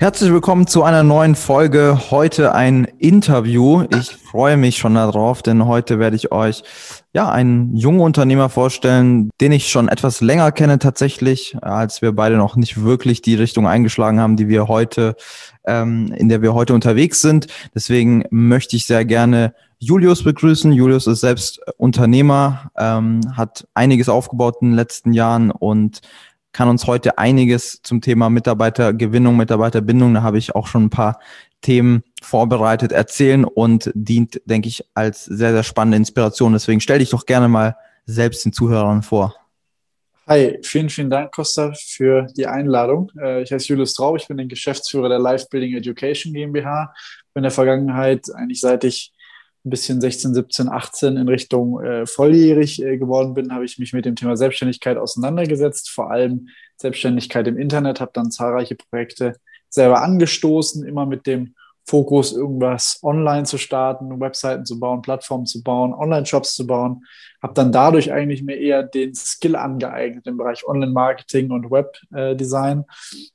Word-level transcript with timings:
Herzlich 0.00 0.30
willkommen 0.32 0.68
zu 0.68 0.84
einer 0.84 1.02
neuen 1.02 1.34
Folge. 1.34 1.98
Heute 2.12 2.54
ein 2.54 2.84
Interview. 2.84 3.84
Ich 3.98 4.12
freue 4.12 4.56
mich 4.56 4.76
schon 4.78 4.94
darauf, 4.94 5.42
denn 5.42 5.66
heute 5.66 5.98
werde 5.98 6.14
ich 6.14 6.30
euch 6.30 6.62
ja 7.12 7.28
einen 7.28 7.74
jungen 7.74 7.98
Unternehmer 7.98 8.48
vorstellen, 8.48 9.28
den 9.40 9.50
ich 9.50 9.68
schon 9.68 9.88
etwas 9.88 10.20
länger 10.20 10.52
kenne 10.52 10.78
tatsächlich, 10.78 11.56
als 11.62 12.00
wir 12.00 12.12
beide 12.12 12.36
noch 12.36 12.54
nicht 12.54 12.80
wirklich 12.84 13.22
die 13.22 13.34
Richtung 13.34 13.66
eingeschlagen 13.66 14.20
haben, 14.20 14.36
die 14.36 14.46
wir 14.46 14.68
heute, 14.68 15.16
ähm, 15.66 16.12
in 16.16 16.28
der 16.28 16.42
wir 16.42 16.54
heute 16.54 16.74
unterwegs 16.74 17.20
sind. 17.20 17.48
Deswegen 17.74 18.22
möchte 18.30 18.76
ich 18.76 18.86
sehr 18.86 19.04
gerne 19.04 19.52
Julius 19.80 20.22
begrüßen. 20.22 20.72
Julius 20.72 21.08
ist 21.08 21.22
selbst 21.22 21.60
Unternehmer, 21.76 22.70
ähm, 22.78 23.20
hat 23.36 23.66
einiges 23.74 24.08
aufgebaut 24.08 24.58
in 24.60 24.68
den 24.68 24.76
letzten 24.76 25.12
Jahren 25.12 25.50
und 25.50 26.02
kann 26.52 26.68
uns 26.68 26.86
heute 26.86 27.18
einiges 27.18 27.82
zum 27.82 28.00
Thema 28.00 28.30
Mitarbeitergewinnung, 28.30 29.36
Mitarbeiterbindung, 29.36 30.14
da 30.14 30.22
habe 30.22 30.38
ich 30.38 30.54
auch 30.54 30.66
schon 30.66 30.84
ein 30.84 30.90
paar 30.90 31.20
Themen 31.60 32.02
vorbereitet, 32.22 32.92
erzählen 32.92 33.44
und 33.44 33.90
dient, 33.94 34.40
denke 34.44 34.68
ich, 34.68 34.84
als 34.94 35.24
sehr, 35.24 35.52
sehr 35.52 35.62
spannende 35.62 35.96
Inspiration. 35.96 36.52
Deswegen 36.52 36.80
stell 36.80 37.00
dich 37.00 37.10
doch 37.10 37.26
gerne 37.26 37.48
mal 37.48 37.76
selbst 38.06 38.44
den 38.44 38.52
Zuhörern 38.52 39.02
vor. 39.02 39.34
Hi, 40.26 40.58
vielen, 40.62 40.90
vielen 40.90 41.08
Dank, 41.08 41.32
Costa, 41.32 41.72
für 41.74 42.26
die 42.36 42.46
Einladung. 42.46 43.10
Äh, 43.18 43.42
ich 43.42 43.50
heiße 43.50 43.68
Julius 43.68 43.94
Traub, 43.94 44.18
ich 44.18 44.28
bin 44.28 44.36
der 44.36 44.46
Geschäftsführer 44.46 45.08
der 45.08 45.18
Life 45.18 45.46
Building 45.50 45.74
Education 45.74 46.34
GmbH. 46.34 46.92
In 47.34 47.42
der 47.42 47.50
Vergangenheit, 47.50 48.26
eigentlich 48.34 48.60
seit 48.60 48.84
ich 48.84 49.12
ein 49.64 49.70
bisschen 49.70 50.00
16, 50.00 50.34
17, 50.34 50.68
18 50.68 51.16
in 51.16 51.28
Richtung 51.28 51.82
äh, 51.82 52.06
volljährig 52.06 52.82
äh, 52.82 52.96
geworden 52.96 53.34
bin, 53.34 53.52
habe 53.52 53.64
ich 53.64 53.78
mich 53.78 53.92
mit 53.92 54.04
dem 54.04 54.16
Thema 54.16 54.36
Selbstständigkeit 54.36 54.96
auseinandergesetzt, 54.96 55.90
vor 55.90 56.10
allem 56.10 56.48
Selbstständigkeit 56.76 57.46
im 57.46 57.58
Internet, 57.58 58.00
habe 58.00 58.12
dann 58.14 58.30
zahlreiche 58.30 58.76
Projekte 58.76 59.34
selber 59.68 60.02
angestoßen, 60.02 60.86
immer 60.86 61.06
mit 61.06 61.26
dem 61.26 61.54
Fokus, 61.88 62.34
irgendwas 62.34 63.00
online 63.02 63.44
zu 63.44 63.56
starten, 63.56 64.20
Webseiten 64.20 64.66
zu 64.66 64.78
bauen, 64.78 65.00
Plattformen 65.00 65.46
zu 65.46 65.62
bauen, 65.62 65.94
Online-Shops 65.94 66.54
zu 66.54 66.66
bauen. 66.66 67.02
Habe 67.42 67.54
dann 67.54 67.72
dadurch 67.72 68.12
eigentlich 68.12 68.42
mir 68.42 68.58
eher 68.58 68.82
den 68.82 69.14
Skill 69.14 69.56
angeeignet 69.56 70.26
im 70.26 70.36
Bereich 70.36 70.68
Online-Marketing 70.68 71.50
und 71.50 71.70
Webdesign. 71.70 72.84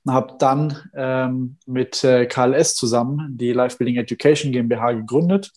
Äh, 0.07 0.11
habe 0.11 0.35
dann 0.37 0.77
ähm, 0.95 1.57
mit 1.65 2.03
äh, 2.03 2.27
KLS 2.27 2.75
zusammen 2.75 3.35
die 3.35 3.53
Life 3.53 3.77
Building 3.77 3.95
Education 3.95 4.51
GmbH 4.51 4.91
gegründet 4.93 5.51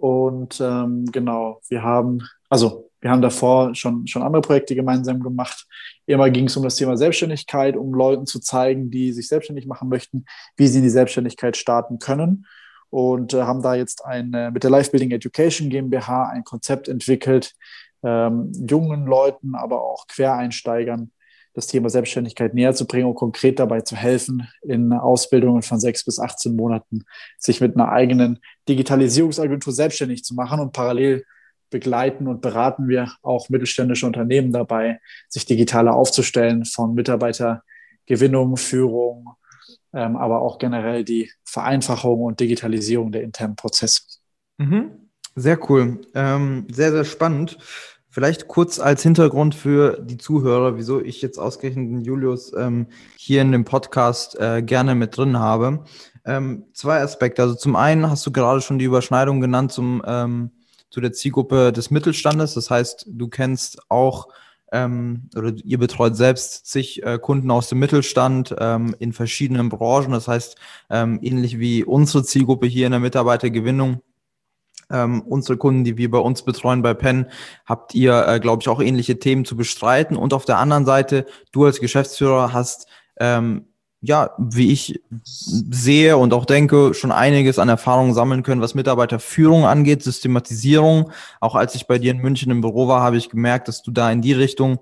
und 0.00 0.60
ähm, 0.60 1.04
genau, 1.12 1.60
wir 1.68 1.82
haben, 1.82 2.26
also 2.48 2.90
wir 3.02 3.10
haben 3.10 3.20
davor 3.20 3.74
schon, 3.74 4.06
schon 4.06 4.22
andere 4.22 4.40
Projekte 4.40 4.74
gemeinsam 4.74 5.22
gemacht. 5.22 5.66
Immer 6.06 6.30
ging 6.30 6.46
es 6.46 6.56
um 6.56 6.62
das 6.62 6.76
Thema 6.76 6.96
Selbstständigkeit, 6.96 7.76
um 7.76 7.92
Leuten 7.92 8.26
zu 8.26 8.40
zeigen, 8.40 8.90
die 8.90 9.12
sich 9.12 9.28
selbstständig 9.28 9.66
machen 9.66 9.88
möchten, 9.88 10.24
wie 10.56 10.68
sie 10.68 10.78
in 10.78 10.84
die 10.84 10.90
Selbstständigkeit 10.90 11.56
starten 11.56 11.98
können. 11.98 12.46
Und 12.88 13.34
äh, 13.34 13.42
haben 13.42 13.62
da 13.62 13.74
jetzt 13.74 14.04
ein, 14.04 14.32
äh, 14.32 14.50
mit 14.50 14.64
der 14.64 14.70
Life 14.70 14.90
Building 14.90 15.10
Education 15.12 15.68
GmbH 15.68 16.28
ein 16.30 16.44
Konzept 16.44 16.88
entwickelt, 16.88 17.52
ähm, 18.02 18.50
jungen 18.54 19.06
Leuten, 19.06 19.54
aber 19.54 19.82
auch 19.82 20.06
Quereinsteigern 20.08 21.12
das 21.52 21.66
Thema 21.66 21.90
Selbstständigkeit 21.90 22.54
näher 22.54 22.74
zu 22.74 22.86
bringen 22.86 23.06
und 23.06 23.14
konkret 23.14 23.58
dabei 23.58 23.80
zu 23.80 23.96
helfen, 23.96 24.48
in 24.62 24.92
Ausbildungen 24.92 25.62
von 25.62 25.80
sechs 25.80 26.04
bis 26.04 26.18
18 26.18 26.54
Monaten 26.54 27.04
sich 27.38 27.60
mit 27.60 27.74
einer 27.74 27.90
eigenen 27.90 28.38
Digitalisierungsagentur 28.68 29.72
selbstständig 29.72 30.24
zu 30.24 30.34
machen 30.34 30.60
und 30.60 30.72
parallel 30.72 31.24
begleiten 31.70 32.26
und 32.26 32.40
beraten 32.40 32.88
wir 32.88 33.12
auch 33.22 33.48
mittelständische 33.48 34.06
Unternehmen 34.06 34.52
dabei, 34.52 35.00
sich 35.28 35.46
digitaler 35.46 35.94
aufzustellen 35.94 36.64
von 36.64 36.94
Mitarbeitergewinnung, 36.94 38.56
Führung, 38.56 39.28
ähm, 39.92 40.16
aber 40.16 40.42
auch 40.42 40.58
generell 40.58 41.04
die 41.04 41.30
Vereinfachung 41.44 42.20
und 42.22 42.40
Digitalisierung 42.40 43.12
der 43.12 43.22
internen 43.22 43.56
Prozesse. 43.56 44.02
Mhm. 44.58 44.90
Sehr 45.36 45.70
cool, 45.70 46.00
ähm, 46.14 46.66
sehr, 46.70 46.90
sehr 46.90 47.04
spannend. 47.04 47.56
Vielleicht 48.12 48.48
kurz 48.48 48.80
als 48.80 49.04
Hintergrund 49.04 49.54
für 49.54 50.00
die 50.00 50.18
Zuhörer, 50.18 50.76
wieso 50.76 51.00
ich 51.00 51.22
jetzt 51.22 51.38
ausgerechnet 51.38 51.90
den 51.90 52.00
Julius 52.00 52.52
ähm, 52.56 52.88
hier 53.16 53.40
in 53.40 53.52
dem 53.52 53.64
Podcast 53.64 54.38
äh, 54.40 54.62
gerne 54.62 54.96
mit 54.96 55.16
drin 55.16 55.38
habe. 55.38 55.84
Ähm, 56.24 56.64
zwei 56.74 57.00
Aspekte. 57.00 57.42
Also 57.42 57.54
zum 57.54 57.76
einen 57.76 58.10
hast 58.10 58.26
du 58.26 58.32
gerade 58.32 58.62
schon 58.62 58.80
die 58.80 58.84
Überschneidung 58.84 59.40
genannt 59.40 59.70
zum, 59.70 60.02
ähm, 60.04 60.50
zu 60.90 61.00
der 61.00 61.12
Zielgruppe 61.12 61.72
des 61.72 61.92
Mittelstandes. 61.92 62.54
Das 62.54 62.68
heißt, 62.68 63.06
du 63.08 63.28
kennst 63.28 63.78
auch 63.88 64.26
ähm, 64.72 65.28
oder 65.36 65.52
ihr 65.64 65.78
betreut 65.78 66.16
selbst 66.16 66.66
zig 66.66 67.04
äh, 67.04 67.18
Kunden 67.18 67.50
aus 67.50 67.68
dem 67.68 67.78
Mittelstand 67.78 68.54
ähm, 68.58 68.94
in 68.98 69.12
verschiedenen 69.12 69.68
Branchen. 69.68 70.10
Das 70.10 70.26
heißt, 70.26 70.56
ähm, 70.90 71.20
ähnlich 71.22 71.60
wie 71.60 71.84
unsere 71.84 72.24
Zielgruppe 72.24 72.66
hier 72.66 72.86
in 72.86 72.92
der 72.92 73.00
Mitarbeitergewinnung 73.00 74.00
ähm, 74.90 75.22
unsere 75.22 75.56
Kunden, 75.56 75.84
die 75.84 75.96
wir 75.96 76.10
bei 76.10 76.18
uns 76.18 76.42
betreuen 76.42 76.82
bei 76.82 76.94
Penn, 76.94 77.26
habt 77.66 77.94
ihr, 77.94 78.26
äh, 78.26 78.40
glaube 78.40 78.62
ich, 78.62 78.68
auch 78.68 78.80
ähnliche 78.80 79.18
Themen 79.18 79.44
zu 79.44 79.56
bestreiten. 79.56 80.16
Und 80.16 80.34
auf 80.34 80.44
der 80.44 80.58
anderen 80.58 80.84
Seite, 80.84 81.26
du 81.52 81.64
als 81.64 81.80
Geschäftsführer 81.80 82.52
hast, 82.52 82.86
ähm, 83.18 83.66
ja, 84.02 84.30
wie 84.38 84.72
ich 84.72 85.00
sehe 85.24 86.16
und 86.16 86.32
auch 86.32 86.46
denke, 86.46 86.94
schon 86.94 87.12
einiges 87.12 87.58
an 87.58 87.68
Erfahrungen 87.68 88.14
sammeln 88.14 88.42
können, 88.42 88.62
was 88.62 88.74
Mitarbeiterführung 88.74 89.66
angeht, 89.66 90.02
Systematisierung. 90.02 91.10
Auch 91.38 91.54
als 91.54 91.74
ich 91.74 91.86
bei 91.86 91.98
dir 91.98 92.12
in 92.12 92.18
München 92.18 92.50
im 92.50 92.62
Büro 92.62 92.88
war, 92.88 93.02
habe 93.02 93.18
ich 93.18 93.28
gemerkt, 93.28 93.68
dass 93.68 93.82
du 93.82 93.90
da 93.90 94.10
in 94.10 94.22
die 94.22 94.32
Richtung 94.32 94.78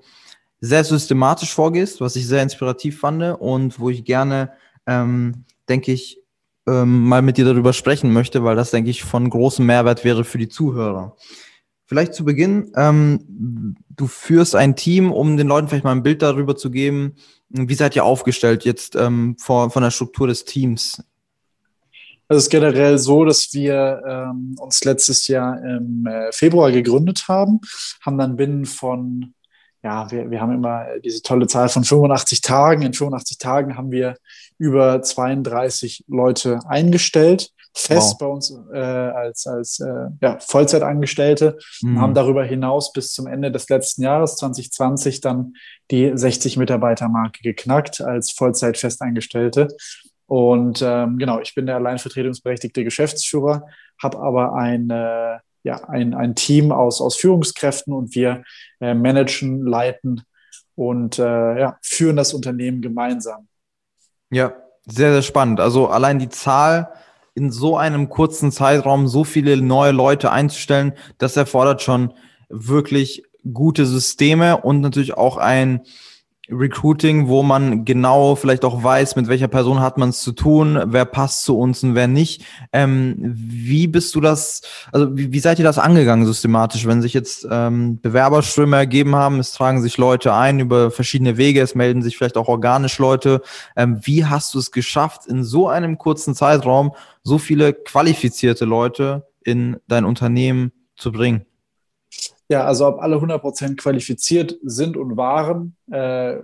sehr 0.60 0.84
systematisch 0.84 1.52
vorgehst, 1.52 2.00
was 2.00 2.16
ich 2.16 2.26
sehr 2.26 2.42
inspirativ 2.42 3.00
fand 3.00 3.22
und 3.40 3.80
wo 3.80 3.90
ich 3.90 4.04
gerne, 4.04 4.52
ähm, 4.86 5.44
denke 5.68 5.92
ich, 5.92 6.20
ähm, 6.68 7.04
mal 7.04 7.22
mit 7.22 7.36
dir 7.38 7.44
darüber 7.44 7.72
sprechen 7.72 8.12
möchte, 8.12 8.44
weil 8.44 8.56
das, 8.56 8.70
denke 8.70 8.90
ich, 8.90 9.02
von 9.04 9.30
großem 9.30 9.64
Mehrwert 9.64 10.04
wäre 10.04 10.24
für 10.24 10.38
die 10.38 10.48
Zuhörer. 10.48 11.16
Vielleicht 11.86 12.12
zu 12.12 12.24
Beginn, 12.24 12.70
ähm, 12.76 13.74
du 13.88 14.06
führst 14.06 14.54
ein 14.54 14.76
Team, 14.76 15.10
um 15.10 15.36
den 15.38 15.48
Leuten 15.48 15.68
vielleicht 15.68 15.84
mal 15.84 15.92
ein 15.92 16.02
Bild 16.02 16.20
darüber 16.20 16.54
zu 16.54 16.70
geben, 16.70 17.14
wie 17.48 17.74
seid 17.74 17.96
ihr 17.96 18.04
aufgestellt 18.04 18.64
jetzt 18.64 18.94
ähm, 18.94 19.36
vor, 19.38 19.70
von 19.70 19.82
der 19.82 19.90
Struktur 19.90 20.26
des 20.26 20.44
Teams? 20.44 21.02
Also 22.28 22.38
es 22.40 22.44
ist 22.44 22.50
generell 22.50 22.98
so, 22.98 23.24
dass 23.24 23.54
wir 23.54 24.02
ähm, 24.06 24.54
uns 24.58 24.84
letztes 24.84 25.28
Jahr 25.28 25.58
im 25.64 26.06
äh, 26.06 26.30
Februar 26.30 26.70
gegründet 26.70 27.26
haben, 27.26 27.60
haben 28.04 28.18
dann 28.18 28.36
binnen 28.36 28.66
von, 28.66 29.32
ja, 29.82 30.10
wir, 30.10 30.30
wir 30.30 30.40
haben 30.40 30.52
immer 30.52 30.86
diese 31.04 31.22
tolle 31.22 31.46
Zahl 31.46 31.68
von 31.68 31.84
85 31.84 32.40
Tagen. 32.40 32.82
In 32.82 32.92
85 32.92 33.38
Tagen 33.38 33.76
haben 33.76 33.90
wir 33.90 34.16
über 34.58 35.00
32 35.02 36.04
Leute 36.08 36.58
eingestellt, 36.66 37.52
fest 37.74 38.12
wow. 38.12 38.18
bei 38.18 38.26
uns 38.26 38.58
äh, 38.72 38.78
als, 38.78 39.46
als 39.46 39.78
äh, 39.80 40.08
ja, 40.20 40.38
Vollzeitangestellte 40.40 41.58
mhm. 41.82 41.96
und 41.96 42.02
haben 42.02 42.14
darüber 42.14 42.44
hinaus 42.44 42.92
bis 42.92 43.12
zum 43.12 43.28
Ende 43.28 43.52
des 43.52 43.68
letzten 43.68 44.02
Jahres 44.02 44.36
2020 44.36 45.20
dann 45.20 45.54
die 45.90 46.10
60 46.12 46.56
Mitarbeiter-Marke 46.56 47.40
geknackt 47.42 48.00
als 48.00 48.32
Vollzeit-Festeingestellte. 48.32 49.68
Und 50.26 50.82
ähm, 50.84 51.18
genau, 51.18 51.40
ich 51.40 51.54
bin 51.54 51.66
der 51.66 51.76
alleinvertretungsberechtigte 51.76 52.84
Geschäftsführer, 52.84 53.66
habe 54.02 54.18
aber 54.18 54.54
ein, 54.54 54.90
äh, 54.90 55.38
ja, 55.62 55.88
ein, 55.88 56.14
ein 56.14 56.34
Team 56.34 56.72
aus, 56.72 57.00
aus 57.00 57.16
Führungskräften 57.16 57.92
und 57.92 58.14
wir 58.14 58.44
äh, 58.80 58.94
managen, 58.94 59.66
leiten 59.66 60.22
und 60.74 61.18
äh, 61.18 61.60
ja, 61.60 61.78
führen 61.82 62.16
das 62.16 62.34
Unternehmen 62.34 62.80
gemeinsam. 62.82 63.48
Ja, 64.30 64.52
sehr, 64.86 65.12
sehr 65.12 65.22
spannend. 65.22 65.60
Also 65.60 65.88
allein 65.88 66.18
die 66.18 66.28
Zahl 66.28 66.92
in 67.34 67.50
so 67.50 67.76
einem 67.76 68.08
kurzen 68.08 68.50
Zeitraum 68.50 69.06
so 69.06 69.24
viele 69.24 69.56
neue 69.60 69.92
Leute 69.92 70.32
einzustellen, 70.32 70.92
das 71.18 71.36
erfordert 71.36 71.82
schon 71.82 72.14
wirklich 72.48 73.24
gute 73.52 73.86
Systeme 73.86 74.58
und 74.58 74.80
natürlich 74.80 75.14
auch 75.16 75.36
ein 75.36 75.82
Recruiting, 76.50 77.28
wo 77.28 77.42
man 77.42 77.84
genau 77.84 78.34
vielleicht 78.34 78.64
auch 78.64 78.82
weiß, 78.82 79.16
mit 79.16 79.28
welcher 79.28 79.48
Person 79.48 79.80
hat 79.80 79.98
man 79.98 80.10
es 80.10 80.22
zu 80.22 80.32
tun, 80.32 80.80
wer 80.86 81.04
passt 81.04 81.42
zu 81.42 81.58
uns 81.58 81.82
und 81.82 81.94
wer 81.94 82.08
nicht. 82.08 82.44
Ähm, 82.72 83.16
wie 83.18 83.86
bist 83.86 84.14
du 84.14 84.20
das, 84.20 84.62
also 84.90 85.16
wie, 85.16 85.32
wie, 85.32 85.40
seid 85.40 85.58
ihr 85.58 85.64
das 85.64 85.78
angegangen 85.78 86.24
systematisch, 86.24 86.86
wenn 86.86 87.02
sich 87.02 87.12
jetzt 87.12 87.46
ähm, 87.50 88.00
Bewerberströme 88.00 88.76
ergeben 88.76 89.14
haben, 89.14 89.40
es 89.40 89.52
tragen 89.52 89.82
sich 89.82 89.98
Leute 89.98 90.32
ein 90.32 90.58
über 90.60 90.90
verschiedene 90.90 91.36
Wege, 91.36 91.60
es 91.60 91.74
melden 91.74 92.02
sich 92.02 92.16
vielleicht 92.16 92.38
auch 92.38 92.48
organisch 92.48 92.98
Leute. 92.98 93.42
Ähm, 93.76 94.00
wie 94.02 94.24
hast 94.24 94.54
du 94.54 94.58
es 94.58 94.72
geschafft, 94.72 95.26
in 95.26 95.44
so 95.44 95.68
einem 95.68 95.98
kurzen 95.98 96.34
Zeitraum 96.34 96.92
so 97.22 97.38
viele 97.38 97.74
qualifizierte 97.74 98.64
Leute 98.64 99.26
in 99.44 99.76
dein 99.86 100.06
Unternehmen 100.06 100.72
zu 100.96 101.12
bringen? 101.12 101.47
Ja, 102.48 102.64
also 102.64 102.86
ob 102.86 103.00
alle 103.00 103.16
100% 103.16 103.76
qualifiziert 103.76 104.58
sind 104.62 104.96
und 104.96 105.16
waren, 105.16 105.76
äh, 105.90 106.38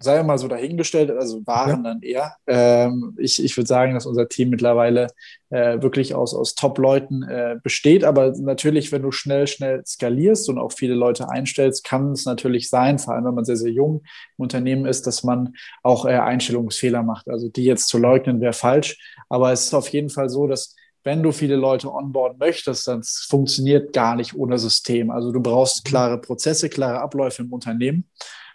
sei 0.00 0.22
mal 0.22 0.38
so 0.38 0.48
dahingestellt, 0.48 1.10
also 1.10 1.46
waren 1.46 1.84
ja. 1.84 1.90
dann 1.90 2.02
eher. 2.02 2.36
Ähm, 2.46 3.16
ich 3.18 3.42
ich 3.42 3.56
würde 3.56 3.66
sagen, 3.66 3.94
dass 3.94 4.06
unser 4.06 4.28
Team 4.28 4.50
mittlerweile 4.50 5.08
äh, 5.50 5.80
wirklich 5.80 6.14
aus, 6.14 6.34
aus 6.34 6.54
Top-Leuten 6.54 7.22
äh, 7.22 7.56
besteht. 7.62 8.04
Aber 8.04 8.32
natürlich, 8.38 8.92
wenn 8.92 9.02
du 9.02 9.12
schnell, 9.12 9.46
schnell 9.46 9.82
skalierst 9.86 10.48
und 10.48 10.58
auch 10.58 10.72
viele 10.72 10.94
Leute 10.94 11.30
einstellst, 11.30 11.84
kann 11.84 12.12
es 12.12 12.26
natürlich 12.26 12.68
sein, 12.68 12.98
vor 12.98 13.14
allem 13.14 13.24
wenn 13.24 13.34
man 13.34 13.44
sehr, 13.44 13.56
sehr 13.56 13.72
jung 13.72 14.02
im 14.36 14.42
Unternehmen 14.42 14.86
ist, 14.86 15.06
dass 15.06 15.24
man 15.24 15.54
auch 15.82 16.04
äh, 16.04 16.18
Einstellungsfehler 16.18 17.02
macht. 17.02 17.28
Also 17.28 17.48
die 17.48 17.64
jetzt 17.64 17.88
zu 17.88 17.98
leugnen 17.98 18.40
wäre 18.40 18.52
falsch. 18.52 18.98
Aber 19.28 19.52
es 19.52 19.66
ist 19.66 19.74
auf 19.74 19.88
jeden 19.88 20.10
Fall 20.10 20.28
so, 20.28 20.46
dass 20.46 20.74
wenn 21.06 21.22
du 21.22 21.30
viele 21.30 21.54
Leute 21.54 21.94
onboarden 21.94 22.36
möchtest, 22.38 22.88
dann 22.88 23.00
funktioniert 23.04 23.92
gar 23.92 24.16
nicht 24.16 24.34
ohne 24.34 24.58
System. 24.58 25.12
Also 25.12 25.30
du 25.30 25.40
brauchst 25.40 25.84
mhm. 25.84 25.88
klare 25.88 26.20
Prozesse, 26.20 26.68
klare 26.68 27.00
Abläufe 27.00 27.42
im 27.42 27.52
Unternehmen. 27.52 28.10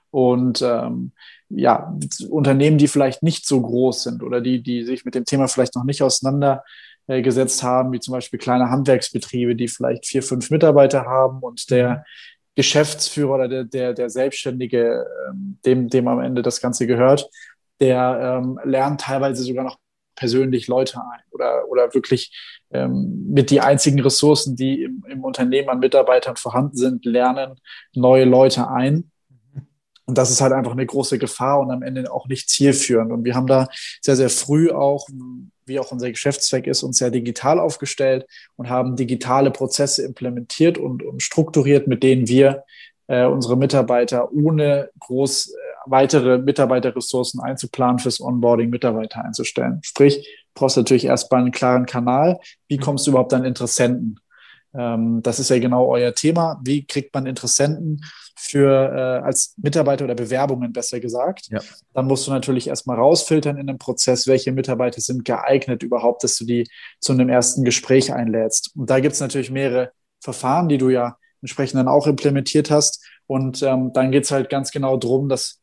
Und 0.09 0.61
ähm, 0.61 1.13
ja, 1.47 1.97
Unternehmen, 2.29 2.77
die 2.77 2.89
vielleicht 2.89 3.23
nicht 3.23 3.47
so 3.47 3.61
groß 3.61 4.03
sind 4.03 4.21
oder 4.21 4.41
die, 4.41 4.61
die 4.61 4.83
sich 4.83 5.05
mit 5.05 5.15
dem 5.15 5.23
Thema 5.23 5.47
vielleicht 5.47 5.75
noch 5.75 5.85
nicht 5.85 6.03
auseinandergesetzt 6.03 7.63
haben, 7.63 7.93
wie 7.93 8.01
zum 8.01 8.11
Beispiel 8.11 8.37
kleine 8.37 8.69
Handwerksbetriebe, 8.69 9.55
die 9.55 9.69
vielleicht 9.69 10.05
vier, 10.05 10.21
fünf 10.21 10.49
Mitarbeiter 10.49 11.05
haben 11.05 11.39
und 11.39 11.71
der 11.71 11.89
mhm. 11.89 12.01
Geschäftsführer 12.55 13.35
oder 13.35 13.47
der, 13.47 13.63
der, 13.63 13.93
der 13.93 14.09
Selbstständige, 14.09 15.05
ähm, 15.29 15.57
dem, 15.65 15.87
dem 15.87 16.09
am 16.09 16.19
Ende 16.19 16.41
das 16.41 16.59
Ganze 16.59 16.85
gehört, 16.85 17.29
der 17.79 18.41
ähm, 18.43 18.59
lernt 18.65 18.99
teilweise 18.99 19.41
sogar 19.43 19.63
noch 19.63 19.77
persönlich 20.21 20.67
Leute 20.67 20.99
ein 20.99 21.23
oder, 21.31 21.67
oder 21.67 21.95
wirklich 21.95 22.31
ähm, 22.69 23.25
mit 23.27 23.49
die 23.49 23.59
einzigen 23.59 23.99
Ressourcen, 23.99 24.55
die 24.55 24.83
im, 24.83 25.03
im 25.09 25.23
Unternehmen 25.23 25.69
an 25.69 25.79
Mitarbeitern 25.79 26.35
vorhanden 26.35 26.77
sind, 26.77 27.05
lernen 27.05 27.59
neue 27.95 28.25
Leute 28.25 28.69
ein. 28.69 29.09
Und 30.05 30.19
das 30.19 30.29
ist 30.29 30.39
halt 30.39 30.53
einfach 30.53 30.73
eine 30.73 30.85
große 30.85 31.17
Gefahr 31.17 31.59
und 31.59 31.71
am 31.71 31.81
Ende 31.81 32.11
auch 32.11 32.27
nicht 32.27 32.51
zielführend. 32.51 33.11
Und 33.11 33.23
wir 33.23 33.33
haben 33.33 33.47
da 33.47 33.67
sehr, 33.99 34.15
sehr 34.15 34.29
früh 34.29 34.69
auch, 34.69 35.07
wie 35.65 35.79
auch 35.79 35.91
unser 35.91 36.11
Geschäftszweck 36.11 36.67
ist, 36.67 36.83
uns 36.83 36.99
sehr 36.99 37.09
digital 37.09 37.59
aufgestellt 37.59 38.27
und 38.57 38.69
haben 38.69 38.95
digitale 38.95 39.49
Prozesse 39.49 40.03
implementiert 40.05 40.77
und, 40.77 41.01
und 41.01 41.23
strukturiert, 41.23 41.87
mit 41.87 42.03
denen 42.03 42.27
wir 42.27 42.63
äh, 43.07 43.25
unsere 43.25 43.57
Mitarbeiter 43.57 44.31
ohne 44.31 44.91
groß 44.99 45.47
äh, 45.47 45.70
weitere 45.85 46.37
Mitarbeiterressourcen 46.37 47.41
einzuplanen 47.41 47.99
fürs 47.99 48.21
Onboarding 48.21 48.69
Mitarbeiter 48.69 49.23
einzustellen. 49.23 49.79
Sprich, 49.83 50.17
du 50.17 50.59
brauchst 50.59 50.77
natürlich 50.77 51.05
erstmal 51.05 51.41
einen 51.41 51.51
klaren 51.51 51.85
Kanal. 51.85 52.39
Wie 52.67 52.77
mhm. 52.77 52.81
kommst 52.81 53.07
du 53.07 53.11
überhaupt 53.11 53.33
an 53.33 53.45
Interessenten? 53.45 54.19
Ähm, 54.73 55.21
das 55.21 55.39
ist 55.39 55.49
ja 55.49 55.59
genau 55.59 55.87
euer 55.87 56.13
Thema. 56.13 56.59
Wie 56.63 56.85
kriegt 56.85 57.13
man 57.13 57.25
Interessenten 57.25 58.01
für 58.37 58.69
äh, 58.69 59.25
als 59.25 59.53
Mitarbeiter 59.57 60.05
oder 60.05 60.15
Bewerbungen 60.15 60.71
besser 60.71 60.99
gesagt? 60.99 61.47
Ja. 61.49 61.59
Dann 61.93 62.07
musst 62.07 62.27
du 62.27 62.31
natürlich 62.31 62.67
erstmal 62.67 62.97
rausfiltern 62.97 63.57
in 63.57 63.67
dem 63.67 63.77
Prozess, 63.77 64.27
welche 64.27 64.51
Mitarbeiter 64.51 65.01
sind 65.01 65.25
geeignet 65.25 65.83
überhaupt, 65.83 66.23
dass 66.23 66.37
du 66.37 66.45
die 66.45 66.67
zu 66.99 67.13
einem 67.13 67.29
ersten 67.29 67.63
Gespräch 67.63 68.13
einlädst. 68.13 68.71
Und 68.75 68.89
da 68.89 68.99
gibt 68.99 69.13
es 69.13 69.19
natürlich 69.19 69.51
mehrere 69.51 69.91
Verfahren, 70.19 70.69
die 70.69 70.77
du 70.77 70.89
ja 70.89 71.17
entsprechend 71.41 71.79
dann 71.79 71.87
auch 71.87 72.07
implementiert 72.07 72.71
hast. 72.71 73.03
Und 73.27 73.63
ähm, 73.63 73.91
dann 73.93 74.11
geht 74.11 74.25
es 74.25 74.31
halt 74.31 74.49
ganz 74.49 74.71
genau 74.71 74.97
darum, 74.97 75.27
dass 75.27 75.60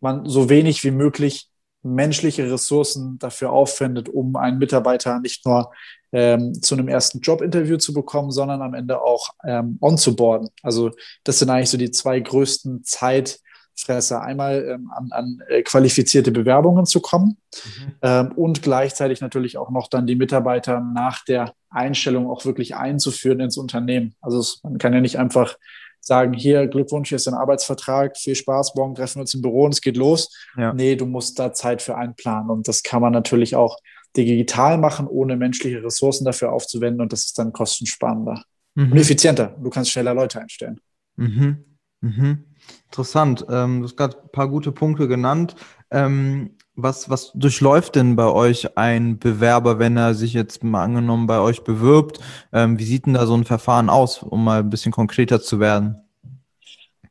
man 0.00 0.26
so 0.26 0.48
wenig 0.48 0.84
wie 0.84 0.90
möglich 0.90 1.48
menschliche 1.82 2.50
Ressourcen 2.50 3.18
dafür 3.18 3.50
aufwendet, 3.50 4.08
um 4.08 4.36
einen 4.36 4.58
Mitarbeiter 4.58 5.20
nicht 5.20 5.46
nur 5.46 5.72
ähm, 6.12 6.54
zu 6.60 6.74
einem 6.74 6.88
ersten 6.88 7.20
Jobinterview 7.20 7.76
zu 7.76 7.92
bekommen, 7.92 8.30
sondern 8.30 8.62
am 8.62 8.74
Ende 8.74 9.00
auch 9.00 9.30
ähm, 9.44 9.78
onzuboarden. 9.80 10.48
Also 10.62 10.90
das 11.24 11.38
sind 11.38 11.50
eigentlich 11.50 11.70
so 11.70 11.78
die 11.78 11.90
zwei 11.90 12.18
größten 12.20 12.84
Zeit- 12.84 13.40
Fresser, 13.78 14.22
einmal 14.22 14.64
ähm, 14.64 14.90
an, 14.94 15.08
an 15.12 15.42
äh, 15.48 15.62
qualifizierte 15.62 16.32
Bewerbungen 16.32 16.84
zu 16.84 17.00
kommen 17.00 17.38
mhm. 17.64 17.92
ähm, 18.02 18.32
und 18.32 18.62
gleichzeitig 18.62 19.20
natürlich 19.20 19.56
auch 19.56 19.70
noch 19.70 19.88
dann 19.88 20.06
die 20.06 20.16
Mitarbeiter 20.16 20.80
nach 20.80 21.24
der 21.24 21.54
Einstellung 21.70 22.28
auch 22.28 22.44
wirklich 22.44 22.74
einzuführen 22.74 23.40
ins 23.40 23.56
Unternehmen. 23.56 24.14
Also 24.20 24.40
es, 24.40 24.60
man 24.64 24.78
kann 24.78 24.92
ja 24.92 25.00
nicht 25.00 25.18
einfach 25.18 25.56
sagen, 26.00 26.32
hier 26.32 26.66
Glückwunsch, 26.66 27.08
hier 27.08 27.16
ist 27.16 27.28
ein 27.28 27.34
Arbeitsvertrag, 27.34 28.16
viel 28.16 28.34
Spaß, 28.34 28.74
morgen 28.74 28.94
treffen 28.94 29.16
wir 29.16 29.22
uns 29.22 29.34
im 29.34 29.42
Büro 29.42 29.64
und 29.64 29.74
es 29.74 29.80
geht 29.80 29.96
los. 29.96 30.34
Ja. 30.56 30.72
Nee, 30.72 30.96
du 30.96 31.06
musst 31.06 31.38
da 31.38 31.52
Zeit 31.52 31.82
für 31.82 31.96
einplanen 31.96 32.50
und 32.50 32.68
das 32.68 32.82
kann 32.82 33.02
man 33.02 33.12
natürlich 33.12 33.56
auch 33.56 33.78
digital 34.16 34.78
machen, 34.78 35.06
ohne 35.06 35.36
menschliche 35.36 35.82
Ressourcen 35.82 36.24
dafür 36.24 36.52
aufzuwenden 36.52 37.00
und 37.00 37.12
das 37.12 37.26
ist 37.26 37.38
dann 37.38 37.52
kostensparender 37.52 38.42
mhm. 38.74 38.92
und 38.92 38.98
effizienter. 38.98 39.56
Du 39.62 39.70
kannst 39.70 39.90
schneller 39.90 40.14
Leute 40.14 40.40
einstellen. 40.40 40.80
Mhm. 41.16 41.64
Mhm. 42.00 42.44
Interessant. 42.86 43.44
Ähm, 43.48 43.80
du 43.80 43.84
hast 43.84 43.96
gerade 43.96 44.18
ein 44.20 44.30
paar 44.32 44.48
gute 44.48 44.72
Punkte 44.72 45.08
genannt. 45.08 45.56
Ähm, 45.90 46.56
was, 46.78 47.10
was 47.10 47.32
durchläuft 47.34 47.96
denn 47.96 48.14
bei 48.16 48.26
euch 48.26 48.78
ein 48.78 49.18
Bewerber, 49.18 49.78
wenn 49.78 49.96
er 49.96 50.14
sich 50.14 50.32
jetzt 50.32 50.62
mal 50.62 50.84
angenommen 50.84 51.26
bei 51.26 51.40
euch 51.40 51.64
bewirbt? 51.64 52.20
Ähm, 52.52 52.78
wie 52.78 52.84
sieht 52.84 53.06
denn 53.06 53.14
da 53.14 53.26
so 53.26 53.34
ein 53.34 53.44
Verfahren 53.44 53.90
aus, 53.90 54.22
um 54.22 54.44
mal 54.44 54.60
ein 54.60 54.70
bisschen 54.70 54.92
konkreter 54.92 55.40
zu 55.40 55.58
werden? 55.58 56.00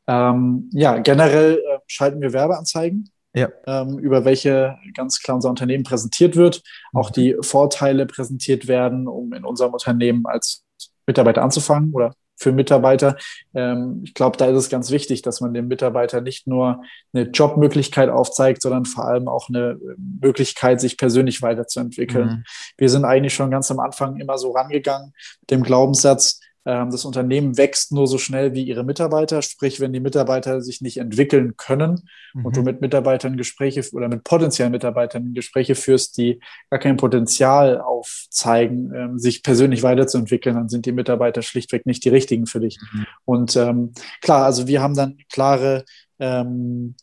Ähm, 0.06 0.70
ja, 0.72 0.98
generell 0.98 1.58
äh, 1.58 1.78
schalten 1.86 2.22
wir 2.22 2.32
Werbeanzeigen, 2.32 3.10
ja. 3.34 3.50
ähm, 3.66 3.98
über 3.98 4.24
welche 4.24 4.78
ganz 4.94 5.20
klar 5.20 5.34
unser 5.34 5.50
Unternehmen 5.50 5.84
präsentiert 5.84 6.34
wird, 6.34 6.62
auch 6.94 7.10
die 7.10 7.36
Vorteile 7.42 8.06
präsentiert 8.06 8.68
werden, 8.68 9.06
um 9.06 9.34
in 9.34 9.44
unserem 9.44 9.74
Unternehmen 9.74 10.24
als 10.24 10.64
Mitarbeiter 11.06 11.42
anzufangen 11.42 11.92
oder 11.92 12.14
für 12.38 12.52
Mitarbeiter. 12.52 13.16
Ähm, 13.54 14.02
ich 14.04 14.14
glaube, 14.14 14.36
da 14.36 14.46
ist 14.46 14.56
es 14.56 14.68
ganz 14.70 14.90
wichtig, 14.90 15.22
dass 15.22 15.40
man 15.40 15.52
dem 15.52 15.68
Mitarbeiter 15.68 16.20
nicht 16.20 16.46
nur 16.46 16.82
eine 17.12 17.24
Jobmöglichkeit 17.24 18.08
aufzeigt, 18.08 18.62
sondern 18.62 18.84
vor 18.84 19.06
allem 19.06 19.28
auch 19.28 19.48
eine 19.48 19.78
Möglichkeit, 19.96 20.80
sich 20.80 20.96
persönlich 20.96 21.42
weiterzuentwickeln. 21.42 22.28
Mhm. 22.28 22.44
Wir 22.76 22.88
sind 22.88 23.04
eigentlich 23.04 23.34
schon 23.34 23.50
ganz 23.50 23.70
am 23.70 23.80
Anfang 23.80 24.16
immer 24.16 24.38
so 24.38 24.52
rangegangen 24.52 25.12
mit 25.40 25.50
dem 25.50 25.62
Glaubenssatz, 25.62 26.40
das 26.72 27.04
Unternehmen 27.04 27.56
wächst 27.56 27.92
nur 27.92 28.06
so 28.06 28.18
schnell 28.18 28.52
wie 28.52 28.62
ihre 28.62 28.84
Mitarbeiter. 28.84 29.40
Sprich, 29.42 29.80
wenn 29.80 29.92
die 29.92 30.00
Mitarbeiter 30.00 30.60
sich 30.60 30.80
nicht 30.80 30.98
entwickeln 30.98 31.56
können 31.56 32.08
mhm. 32.34 32.44
und 32.44 32.56
du 32.56 32.62
mit 32.62 32.80
Mitarbeitern 32.80 33.36
Gespräche 33.36 33.82
oder 33.92 34.08
mit 34.08 34.24
potenziellen 34.24 34.72
Mitarbeitern 34.72 35.32
Gespräche 35.32 35.74
führst, 35.74 36.18
die 36.18 36.40
gar 36.70 36.78
kein 36.78 36.96
Potenzial 36.96 37.80
aufzeigen, 37.80 38.92
ähm, 38.94 39.18
sich 39.18 39.42
persönlich 39.42 39.82
weiterzuentwickeln, 39.82 40.56
dann 40.56 40.68
sind 40.68 40.84
die 40.84 40.92
Mitarbeiter 40.92 41.42
schlichtweg 41.42 41.86
nicht 41.86 42.04
die 42.04 42.10
richtigen 42.10 42.46
für 42.46 42.60
dich. 42.60 42.78
Mhm. 42.92 43.06
Und 43.24 43.56
ähm, 43.56 43.92
klar, 44.20 44.44
also 44.44 44.66
wir 44.66 44.82
haben 44.82 44.94
dann 44.94 45.16
klare 45.30 45.84
ähm, 46.18 46.94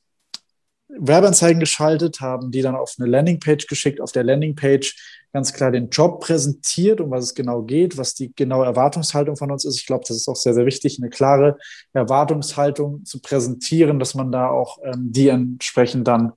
Werbeanzeigen 0.87 1.59
geschaltet, 1.59 2.21
haben 2.21 2.51
die 2.51 2.61
dann 2.61 2.75
auf 2.75 2.95
eine 2.99 3.09
Landingpage 3.09 3.67
geschickt. 3.67 4.01
Auf 4.01 4.11
der 4.11 4.23
Landingpage 4.23 4.95
ganz 5.33 5.51
klar 5.51 5.71
den 5.71 5.89
Job 5.89 6.21
präsentiert, 6.21 7.01
um 7.01 7.11
was 7.11 7.25
es 7.25 7.35
genau 7.35 7.63
geht, 7.63 7.97
was 7.97 8.13
die 8.13 8.33
genaue 8.33 8.65
Erwartungshaltung 8.65 9.35
von 9.35 9.51
uns 9.51 9.65
ist. 9.65 9.77
Ich 9.77 9.85
glaube, 9.85 10.05
das 10.07 10.15
ist 10.15 10.29
auch 10.29 10.35
sehr, 10.35 10.53
sehr 10.53 10.65
wichtig, 10.65 10.97
eine 10.99 11.09
klare 11.09 11.57
Erwartungshaltung 11.93 13.03
zu 13.03 13.19
präsentieren, 13.19 13.99
dass 13.99 14.15
man 14.15 14.31
da 14.31 14.49
auch 14.49 14.77
ähm, 14.83 15.11
die 15.11 15.27
entsprechend 15.27 16.07
dann 16.07 16.31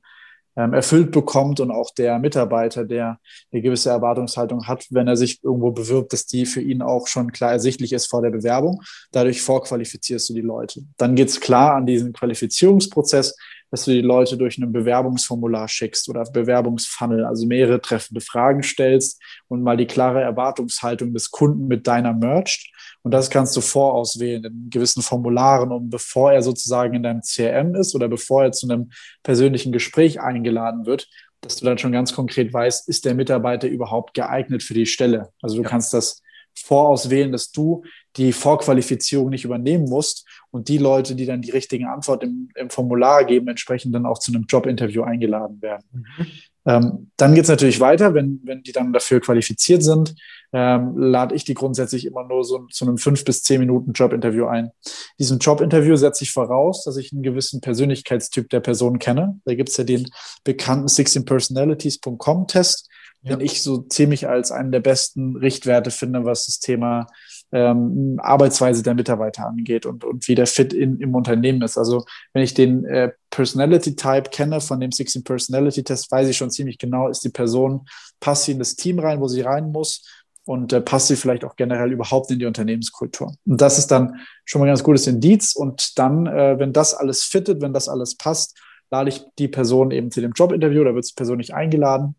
ähm, 0.59 0.73
erfüllt 0.73 1.12
bekommt 1.12 1.61
und 1.61 1.71
auch 1.71 1.95
der 1.95 2.19
Mitarbeiter, 2.19 2.85
der 2.85 3.21
eine 3.52 3.62
gewisse 3.62 3.90
Erwartungshaltung 3.90 4.67
hat, 4.67 4.87
wenn 4.90 5.07
er 5.07 5.17
sich 5.17 5.45
irgendwo 5.45 5.71
bewirbt, 5.71 6.12
dass 6.12 6.26
die 6.26 6.47
für 6.47 6.61
ihn 6.61 6.83
auch 6.83 7.07
schon 7.07 7.31
klar 7.31 7.52
ersichtlich 7.52 7.93
ist 7.93 8.07
vor 8.07 8.23
der 8.23 8.31
Bewerbung. 8.31 8.83
Dadurch 9.12 9.40
vorqualifizierst 9.40 10.28
du 10.28 10.35
die 10.35 10.40
Leute. 10.40 10.83
Dann 10.97 11.14
geht 11.14 11.28
es 11.28 11.40
klar 11.40 11.76
an 11.76 11.87
diesen 11.87 12.12
Qualifizierungsprozess 12.12 13.37
dass 13.71 13.85
du 13.85 13.93
die 13.93 14.01
Leute 14.01 14.37
durch 14.37 14.59
ein 14.59 14.73
Bewerbungsformular 14.73 15.69
schickst 15.69 16.09
oder 16.09 16.25
Bewerbungsfunnel, 16.25 17.25
also 17.25 17.47
mehrere 17.47 17.81
treffende 17.81 18.21
Fragen 18.21 18.63
stellst 18.63 19.21
und 19.49 19.63
mal 19.63 19.77
die 19.77 19.87
klare 19.87 20.21
Erwartungshaltung 20.23 21.13
des 21.13 21.31
Kunden 21.31 21.67
mit 21.67 21.87
deiner 21.87 22.15
mercht. 22.15 22.73
Und 23.03 23.13
das 23.13 23.31
kannst 23.31 23.57
du 23.57 23.61
vorauswählen 23.61 24.45
in 24.45 24.71
gewissen 24.71 25.03
Formularen, 25.03 25.73
um 25.73 25.91
bevor 25.91 26.33
er 26.33 26.43
sozusagen 26.43 26.95
in 26.95 27.03
deinem 27.03 27.23
CRM 27.23 27.75
ist 27.75 27.95
oder 27.95 28.09
bevor 28.09 28.45
er 28.45 28.53
zu 28.53 28.69
einem 28.69 28.91
persönlichen 29.23 29.73
Gespräch 29.73 30.21
eingeladen 30.21 30.87
wird, 30.87 31.09
dass 31.41 31.57
du 31.57 31.65
dann 31.65 31.79
schon 31.79 31.93
ganz 31.93 32.15
konkret 32.15 32.53
weißt, 32.53 32.89
ist 32.89 33.05
der 33.05 33.15
Mitarbeiter 33.15 33.69
überhaupt 33.69 34.15
geeignet 34.15 34.63
für 34.63 34.75
die 34.75 34.87
Stelle? 34.87 35.31
Also 35.41 35.57
du 35.57 35.63
ja. 35.63 35.69
kannst 35.69 35.95
das 35.95 36.23
vorauswählen, 36.55 37.31
dass 37.31 37.53
du 37.53 37.85
die 38.17 38.33
Vorqualifizierung 38.33 39.29
nicht 39.29 39.45
übernehmen 39.45 39.85
musst 39.88 40.27
und 40.50 40.69
die 40.69 40.79
Leute, 40.79 41.15
die 41.15 41.27
dann 41.27 41.43
die 41.43 41.50
richtige 41.50 41.88
Antwort 41.88 42.23
im, 42.23 42.49
im 42.55 42.71
Formular 42.71 43.25
geben, 43.25 43.49
entsprechend 43.49 43.95
dann 43.95 44.07
auch 44.07 44.19
zu 44.19 44.33
einem 44.33 44.47
Jobinterview 44.49 45.03
eingeladen 45.03 45.61
werden. 45.62 45.85
Mhm. 45.93 46.27
Ähm, 46.69 47.11
dann 47.17 47.35
geht 47.35 47.45
es 47.45 47.49
natürlich 47.49 47.81
weiter, 47.81 48.12
wenn, 48.12 48.41
wenn 48.45 48.62
die 48.62 48.73
dann 48.73 48.93
dafür 48.93 49.21
qualifiziert 49.21 49.83
sind, 49.83 50.15
ähm, 50.53 50.99
lade 50.99 51.35
ich 51.35 51.45
die 51.45 51.55
grundsätzlich 51.55 52.05
immer 52.05 52.25
nur 52.25 52.45
so 52.45 52.67
zu 52.71 52.85
einem 52.85 52.99
fünf 52.99 53.25
bis 53.25 53.43
zehn 53.43 53.61
Minuten 53.61 53.93
Jobinterview 53.93 54.45
ein. 54.47 54.71
Diesem 55.19 55.38
Jobinterview 55.38 55.97
setze 55.97 56.25
ich 56.25 56.33
voraus, 56.33 56.85
dass 56.85 56.99
ich 56.99 57.11
einen 57.12 57.23
gewissen 57.23 57.62
Persönlichkeitstyp 57.62 58.50
der 58.50 58.61
Person 58.61 58.99
kenne. 58.99 59.41
Da 59.47 59.55
gibt 59.55 59.71
es 59.71 59.79
ja 59.79 59.85
den 59.85 60.11
bekannten 60.45 60.88
16personalities.com 60.88 62.49
Test, 62.49 62.91
ja. 63.23 63.37
den 63.37 63.45
ich 63.47 63.62
so 63.62 63.79
ziemlich 63.79 64.29
als 64.29 64.50
einen 64.50 64.71
der 64.71 64.81
besten 64.81 65.37
Richtwerte 65.37 65.91
finde, 65.91 66.27
was 66.27 66.45
das 66.45 66.59
Thema 66.59 67.07
ähm, 67.52 68.19
Arbeitsweise 68.23 68.83
der 68.83 68.95
Mitarbeiter 68.95 69.47
angeht 69.47 69.87
und, 69.87 70.05
und 70.05 70.28
wie 70.28 70.35
der 70.35 70.47
Fit 70.47 70.73
in, 70.73 71.00
im 71.00 71.14
Unternehmen 71.14 71.62
ist. 71.62 71.78
Also 71.78 72.05
wenn 72.33 72.43
ich 72.43 72.55
den 72.55 72.85
äh, 72.85 73.12
Personality 73.31 73.97
Type 73.97 74.31
kenne 74.31 74.61
von 74.61 74.81
dem 74.81 74.93
16 74.93 75.25
Personality 75.25 75.83
Test, 75.83 76.11
weiß 76.11 76.28
ich 76.28 76.37
schon 76.37 76.50
ziemlich 76.50 76.78
genau, 76.78 77.09
ist 77.09 77.25
die 77.25 77.31
Person, 77.31 77.87
passt 78.21 78.45
sie 78.45 78.52
in 78.52 78.59
das 78.59 78.76
Team 78.76 78.99
rein, 78.99 79.21
wo 79.21 79.28
sie 79.28 79.40
rein 79.40 79.73
muss 79.73 80.05
und 80.49 80.73
äh, 80.73 80.81
passt 80.81 81.09
sie 81.09 81.17
vielleicht 81.17 81.45
auch 81.45 81.57
generell 81.57 81.93
überhaupt 81.93 82.31
in 82.31 82.38
die 82.38 82.47
Unternehmenskultur. 82.47 83.35
Und 83.45 83.61
das 83.61 83.78
ist 83.78 83.88
dann 83.88 84.21
schon 84.47 84.61
mal 84.61 84.64
ein 84.64 84.71
ganz 84.71 84.83
gutes 84.83 85.07
Indiz. 85.07 85.55
Und 85.55 85.99
dann, 85.99 86.26
äh, 86.26 86.59
wenn 86.59 86.73
das 86.73 86.95
alles 86.95 87.23
fittet, 87.23 87.61
wenn 87.61 87.75
das 87.75 87.88
alles 87.88 88.17
passt, 88.17 88.59
lade 88.90 89.11
ich 89.11 89.23
die 89.38 89.49
Person 89.49 89.90
eben 89.90 90.11
zu 90.11 90.23
dem 90.23 90.33
Jobinterview, 90.33 90.85
da 90.85 90.95
wird 90.95 91.07
die 91.07 91.14
Person 91.14 91.37
nicht 91.37 91.52
eingeladen. 91.52 92.14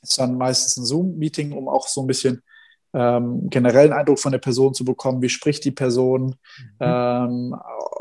Ist 0.00 0.20
dann 0.20 0.38
meistens 0.38 0.76
ein 0.76 0.84
Zoom-Meeting, 0.84 1.50
um 1.50 1.68
auch 1.68 1.88
so 1.88 2.02
ein 2.02 2.06
bisschen 2.06 2.42
ähm, 2.92 3.48
generellen 3.50 3.92
Eindruck 3.92 4.18
von 4.18 4.32
der 4.32 4.38
Person 4.38 4.74
zu 4.74 4.84
bekommen, 4.84 5.22
wie 5.22 5.28
spricht 5.28 5.64
die 5.64 5.70
Person, 5.70 6.36
mhm. 6.58 6.76
ähm, 6.80 7.54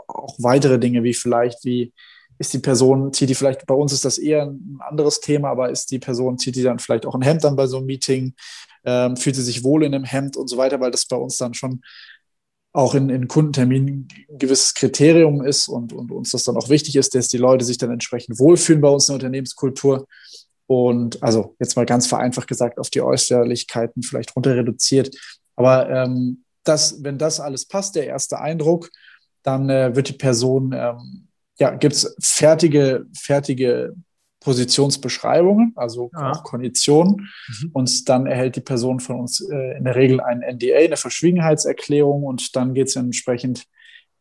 auch 0.08 0.36
weitere 0.39 0.79
Dinge 0.79 1.03
wie 1.03 1.13
vielleicht, 1.13 1.63
wie 1.63 1.93
ist 2.39 2.53
die 2.53 2.60
Person, 2.60 3.12
zieht 3.13 3.29
die 3.29 3.36
vielleicht, 3.36 3.65
bei 3.65 3.75
uns 3.75 3.91
ist 3.91 4.05
das 4.05 4.17
eher 4.17 4.43
ein 4.43 4.79
anderes 4.79 5.19
Thema, 5.19 5.50
aber 5.50 5.69
ist 5.69 5.91
die 5.91 6.00
Person, 6.00 6.38
zieht 6.38 6.55
die 6.55 6.63
dann 6.63 6.79
vielleicht 6.79 7.05
auch 7.05 7.15
ein 7.15 7.22
Hemd 7.22 7.43
dann 7.43 7.58
bei 7.58 7.67
so 7.67 7.77
einem 7.77 7.86
Meeting, 7.86 8.34
ähm, 8.86 9.17
fühlt 9.17 9.36
sie 9.36 9.43
sich 9.43 9.63
wohl 9.63 9.84
in 9.84 9.93
einem 9.93 10.05
Hemd 10.05 10.38
und 10.38 10.48
so 10.48 10.58
weiter, 10.58 10.79
weil 10.79 10.91
das 10.91 11.05
bei 11.05 11.17
uns 11.17 11.38
dann 11.38 11.53
schon 11.53 11.81
auch 12.72 12.96
in, 12.96 13.10
in 13.10 13.27
Kundenterminen 13.27 14.08
ein 14.29 14.38
gewisses 14.38 14.74
Kriterium 14.74 15.43
ist 15.43 15.67
und, 15.67 15.91
und 15.91 16.12
uns 16.12 16.31
das 16.31 16.43
dann 16.43 16.55
auch 16.55 16.69
wichtig 16.69 16.96
ist, 16.96 17.15
dass 17.15 17.27
die 17.27 17.38
Leute 17.38 17.65
sich 17.65 17.77
dann 17.77 17.91
entsprechend 17.91 18.39
wohlfühlen 18.39 18.81
bei 18.81 18.89
uns 18.89 19.10
in 19.10 19.13
der 19.13 19.15
Unternehmenskultur. 19.15 20.08
Und 20.70 21.24
also 21.24 21.56
jetzt 21.58 21.76
mal 21.76 21.88
ganz 21.88 22.06
vereinfacht 22.06 22.48
gesagt, 22.48 22.78
auf 22.78 22.92
die 22.92 23.02
Äußerlichkeiten 23.02 24.04
vielleicht 24.04 24.36
runter 24.36 24.56
reduziert. 24.56 25.10
Aber 25.56 25.90
ähm, 25.90 26.44
das, 26.64 27.04
wenn 27.04 27.18
das 27.18 27.40
alles 27.40 27.68
passt, 27.68 27.96
der 27.96 28.06
erste 28.06 28.40
Eindruck, 28.40 28.92
dann 29.42 29.68
äh, 29.72 29.96
wird 29.96 30.10
die 30.10 30.14
Person, 30.14 30.72
ähm, 30.78 31.28
ja, 31.58 31.72
gibt 31.72 31.96
es 31.96 32.16
fertige, 32.22 33.08
fertige 33.18 33.96
Positionsbeschreibungen, 34.42 35.74
also 35.76 36.12
ja. 36.14 36.34
auch 36.34 36.44
Konditionen. 36.44 37.28
Mhm. 37.48 37.72
Und 37.74 38.08
dann 38.08 38.28
erhält 38.28 38.56
die 38.56 38.62
Person 38.62 39.00
von 39.00 39.22
uns 39.22 39.42
äh, 39.42 39.76
in 39.76 39.86
der 39.86 39.96
Regel 39.96 40.22
ein 40.22 40.42
NDA, 40.42 40.86
eine 40.86 40.98
Verschwiegenheitserklärung. 40.98 42.26
Und 42.26 42.56
dann 42.56 42.76
geht 42.76 42.90
es 42.90 42.96
entsprechend 42.96 43.66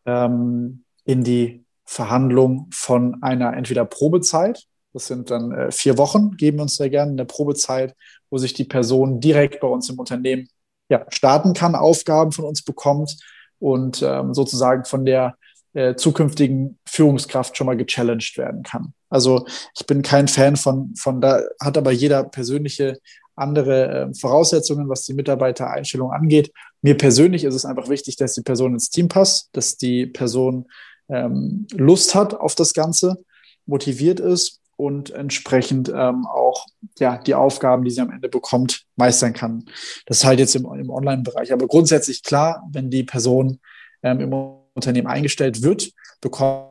ähm, 0.07 0.85
in 1.05 1.25
die 1.25 1.63
Verhandlung 1.85 2.69
von 2.71 3.23
einer 3.23 3.55
entweder 3.55 3.85
Probezeit, 3.85 4.67
das 4.93 5.07
sind 5.07 5.31
dann 5.31 5.53
äh, 5.53 5.71
vier 5.71 5.99
Wochen, 5.99 6.37
geben 6.37 6.59
wir 6.59 6.63
uns 6.63 6.77
sehr 6.77 6.91
gerne 6.91 7.13
eine 7.13 7.25
Probezeit, 7.25 7.95
wo 8.31 8.39
sich 8.39 8.55
die 8.55 8.65
Person 8.65 9.21
direkt 9.21 9.61
bei 9.61 9.69
uns 9.69 9.89
im 9.89 9.99
Unternehmen 9.99 10.49
ja, 10.89 11.05
starten 11.11 11.53
kann, 11.53 11.75
Aufgaben 11.75 12.33
von 12.33 12.45
uns 12.45 12.63
bekommt 12.63 13.17
und 13.59 14.03
ähm, 14.03 14.35
sozusagen 14.35 14.85
von 14.85 15.05
der 15.05 15.37
äh, 15.75 15.95
zukünftigen 15.95 16.79
Führungskraft 16.87 17.57
schon 17.57 17.67
mal 17.67 17.77
gechallenged 17.77 18.39
werden 18.39 18.63
kann. 18.63 18.95
Also 19.11 19.47
ich 19.79 19.87
bin 19.87 20.03
kein 20.03 20.29
Fan 20.29 20.57
von, 20.57 20.95
von 20.97 21.21
da 21.21 21.43
hat 21.61 21.77
aber 21.77 21.93
jeder 21.93 22.25
persönliche 22.25 22.99
andere 23.37 23.89
äh, 23.89 24.15
Voraussetzungen, 24.15 24.89
was 24.89 25.05
die 25.05 25.15
Mitarbeitereinstellung 25.15 26.11
angeht. 26.11 26.53
Mir 26.83 26.97
persönlich 26.97 27.45
ist 27.45 27.55
es 27.55 27.65
einfach 27.65 27.89
wichtig, 27.89 28.17
dass 28.17 28.35
die 28.35 28.43
Person 28.43 28.73
ins 28.73 28.91
Team 28.91 29.09
passt, 29.09 29.51
dass 29.53 29.77
die 29.77 30.07
Person 30.07 30.67
ähm, 31.09 31.67
Lust 31.73 32.15
hat 32.15 32.35
auf 32.35 32.55
das 32.55 32.73
Ganze, 32.75 33.17
motiviert 33.67 34.19
ist 34.21 34.58
und 34.79 35.11
entsprechend 35.11 35.89
ähm, 35.89 36.25
auch 36.25 36.67
ja, 37.01 37.19
die 37.19 37.35
Aufgaben, 37.35 37.85
die 37.85 37.91
sie 37.91 38.01
am 38.01 38.13
Ende 38.13 38.29
bekommt, 38.29 38.85
meistern 38.95 39.33
kann. 39.33 39.65
Das 40.07 40.19
ist 40.19 40.25
halt 40.25 40.39
jetzt 40.39 40.55
im, 40.55 40.67
im 40.73 40.89
Online-Bereich. 40.89 41.53
Aber 41.53 41.67
grundsätzlich 41.67 42.23
klar, 42.23 42.63
wenn 42.71 42.89
die 42.89 43.03
Person 43.03 43.59
ähm, 44.05 44.21
im 44.21 44.33
Unternehmen 44.75 45.09
eingestellt 45.09 45.63
wird, 45.63 45.91
bekommt 46.21 46.71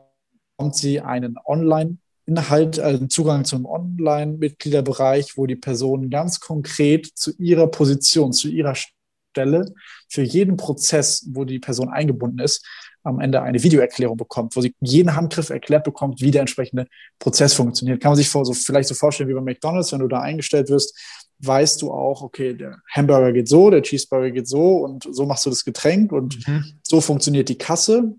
sie 0.71 1.01
einen 1.01 1.35
Online-Inhalt, 1.43 2.79
also 2.79 3.05
Zugang 3.07 3.43
zum 3.43 3.65
Online-Mitgliederbereich, 3.65 5.35
wo 5.35 5.45
die 5.45 5.57
Person 5.57 6.09
ganz 6.09 6.39
konkret 6.39 7.07
zu 7.07 7.33
ihrer 7.37 7.67
Position, 7.67 8.31
zu 8.31 8.47
ihrer 8.47 8.75
Stelle, 8.75 9.73
für 10.07 10.23
jeden 10.23 10.55
Prozess, 10.55 11.27
wo 11.33 11.43
die 11.43 11.59
Person 11.59 11.89
eingebunden 11.89 12.39
ist, 12.39 12.65
am 13.07 13.19
Ende 13.19 13.41
eine 13.41 13.63
Videoerklärung 13.63 14.17
bekommt, 14.17 14.55
wo 14.55 14.61
sie 14.61 14.75
jeden 14.81 15.15
Handgriff 15.15 15.49
erklärt 15.49 15.83
bekommt, 15.83 16.21
wie 16.21 16.31
der 16.31 16.41
entsprechende 16.41 16.87
Prozess 17.19 17.53
funktioniert. 17.53 18.01
Kann 18.01 18.11
man 18.11 18.17
sich 18.17 18.29
vor, 18.29 18.45
so, 18.45 18.53
vielleicht 18.53 18.89
so 18.89 18.95
vorstellen 18.95 19.29
wie 19.29 19.33
bei 19.33 19.41
McDonalds, 19.41 19.91
wenn 19.91 19.99
du 19.99 20.07
da 20.07 20.19
eingestellt 20.19 20.69
wirst, 20.69 20.95
weißt 21.39 21.81
du 21.81 21.91
auch, 21.91 22.21
okay, 22.21 22.53
der 22.53 22.79
Hamburger 22.91 23.31
geht 23.31 23.47
so, 23.47 23.69
der 23.69 23.81
Cheeseburger 23.81 24.31
geht 24.31 24.47
so 24.47 24.77
und 24.77 25.07
so 25.09 25.25
machst 25.25 25.45
du 25.45 25.49
das 25.49 25.63
Getränk 25.63 26.11
und 26.11 26.47
mhm. 26.47 26.79
so 26.83 26.99
funktioniert 27.01 27.49
die 27.49 27.57
Kasse. 27.57 28.15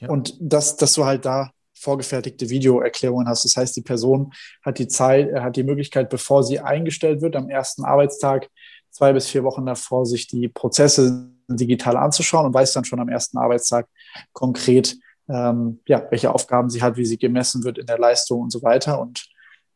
Ja. 0.00 0.08
Und 0.08 0.36
das, 0.40 0.76
dass 0.76 0.92
du 0.92 1.04
halt 1.04 1.24
da 1.24 1.50
vorgefertigte 1.74 2.48
Videoerklärungen 2.48 3.28
hast. 3.28 3.44
Das 3.44 3.56
heißt, 3.56 3.76
die 3.76 3.82
Person 3.82 4.32
hat 4.62 4.78
die 4.78 4.88
Zeit, 4.88 5.28
er 5.28 5.42
hat 5.42 5.56
die 5.56 5.64
Möglichkeit, 5.64 6.08
bevor 6.08 6.42
sie 6.42 6.60
eingestellt 6.60 7.20
wird, 7.20 7.36
am 7.36 7.48
ersten 7.50 7.84
Arbeitstag, 7.84 8.48
zwei 8.90 9.12
bis 9.12 9.28
vier 9.28 9.44
Wochen 9.44 9.66
davor, 9.66 10.06
sich 10.06 10.26
die 10.26 10.48
Prozesse 10.48 11.33
digital 11.48 11.96
anzuschauen 11.96 12.46
und 12.46 12.54
weiß 12.54 12.72
dann 12.72 12.84
schon 12.84 13.00
am 13.00 13.08
ersten 13.08 13.38
Arbeitstag 13.38 13.86
konkret, 14.32 14.96
ähm, 15.28 15.80
ja, 15.86 16.06
welche 16.10 16.32
Aufgaben 16.34 16.70
sie 16.70 16.82
hat, 16.82 16.96
wie 16.96 17.06
sie 17.06 17.18
gemessen 17.18 17.64
wird 17.64 17.78
in 17.78 17.86
der 17.86 17.98
Leistung 17.98 18.42
und 18.42 18.50
so 18.50 18.62
weiter 18.62 19.00
und 19.00 19.26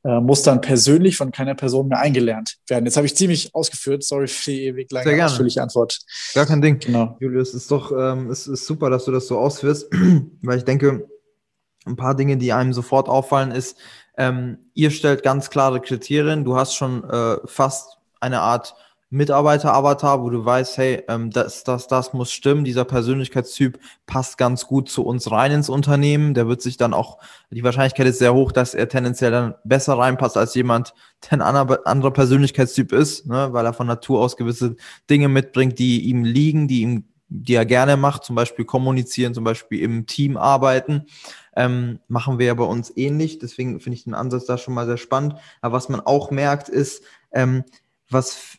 äh, 0.05 0.21
muss 0.21 0.43
dann 0.43 0.61
persönlich 0.61 1.17
von 1.17 1.33
keiner 1.33 1.55
Person 1.55 1.89
mehr 1.89 1.99
eingelernt 1.99 2.57
werden. 2.69 2.85
Jetzt 2.85 2.97
habe 2.97 3.07
ich 3.07 3.17
ziemlich 3.17 3.55
ausgeführt, 3.55 4.05
sorry 4.05 4.29
für 4.29 4.51
die 4.51 4.67
ewig 4.67 4.93
lange 4.93 5.25
ausführliche 5.25 5.63
Antwort. 5.63 5.99
Gar 6.35 6.47
kein 6.47 6.63
Ding. 6.63 6.79
Genau. 6.79 7.17
Julius, 7.21 7.55
ist 7.55 7.71
doch 7.71 7.91
ähm, 7.93 8.31
es 8.31 8.47
ist 8.47 8.67
super, 8.67 8.91
dass 8.91 9.07
du 9.07 9.13
das 9.13 9.27
so 9.27 9.39
ausführst, 9.39 9.89
weil 10.43 10.59
ich 10.59 10.65
denke, 10.65 11.09
ein 11.85 11.97
paar 11.97 12.15
Dinge, 12.15 12.37
die 12.37 12.53
einem 12.53 12.73
sofort 12.73 13.09
auffallen, 13.09 13.51
ist, 13.51 13.77
ähm, 14.17 14.71
ihr 14.75 14.91
stellt 14.91 15.23
ganz 15.23 15.51
klare 15.51 15.81
Kriterien. 15.81 16.45
Du 16.45 16.57
hast 16.57 16.75
schon 16.75 17.03
äh, 17.09 17.37
fast 17.47 17.99
eine 18.21 18.41
Art 18.41 18.75
Mitarbeiter-Avatar, 19.11 20.23
wo 20.23 20.29
du 20.29 20.45
weißt, 20.45 20.77
hey, 20.77 21.03
ähm, 21.09 21.31
das, 21.31 21.65
das, 21.65 21.89
das 21.89 22.13
muss 22.13 22.31
stimmen, 22.31 22.65
dieser 22.65 22.85
Persönlichkeitstyp 22.85 23.79
passt 24.07 24.37
ganz 24.37 24.67
gut 24.67 24.91
zu 24.91 25.05
uns 25.05 25.31
rein 25.31 25.53
ins 25.53 25.71
Unternehmen, 25.71 26.35
der 26.35 26.47
wird 26.47 26.61
sich 26.61 26.77
dann 26.77 26.93
auch, 26.93 27.19
die 27.51 27.65
Wahrscheinlichkeit 27.65 28.07
ist 28.07 28.19
sehr 28.19 28.35
hoch, 28.35 28.53
dass 28.53 28.75
er 28.75 28.89
tendenziell 28.89 29.31
dann 29.31 29.55
besser 29.65 29.97
reinpasst 29.97 30.37
als 30.37 30.55
jemand, 30.55 30.93
der 31.25 31.41
ein 31.41 31.43
anderer, 31.43 32.11
Persönlichkeitstyp 32.11 32.93
ist, 32.93 33.27
ne, 33.27 33.49
weil 33.53 33.65
er 33.65 33.73
von 33.73 33.87
Natur 33.87 34.21
aus 34.21 34.37
gewisse 34.37 34.77
Dinge 35.09 35.29
mitbringt, 35.29 35.79
die 35.79 36.03
ihm 36.03 36.25
liegen, 36.25 36.69
die 36.69 36.83
ihm 36.83 37.05
die 37.31 37.55
er 37.55 37.67
gerne 37.67 37.99
macht, 37.99 38.25
zum 38.25 38.37
Beispiel 38.37 38.65
kommunizieren, 38.65 39.35
zum 39.35 39.45
Beispiel 39.45 39.81
im 39.83 40.07
Team 40.07 40.39
arbeiten, 40.39 41.05
ähm, 41.55 41.99
machen 42.09 42.39
wir 42.39 42.47
ja 42.47 42.55
bei 42.55 42.65
uns 42.65 42.91
ähnlich. 42.97 43.39
Deswegen 43.39 43.81
finde 43.81 43.97
ich 43.97 44.05
den 44.05 44.15
Ansatz 44.15 44.47
da 44.47 44.57
schon 44.57 44.73
mal 44.73 44.87
sehr 44.87 44.97
spannend. 44.97 45.35
Aber 45.61 45.77
was 45.77 45.91
man 45.91 46.01
auch 46.01 46.31
merkt, 46.31 46.71
ist, 46.71 47.03
ähm, 47.33 47.65
was 48.09 48.59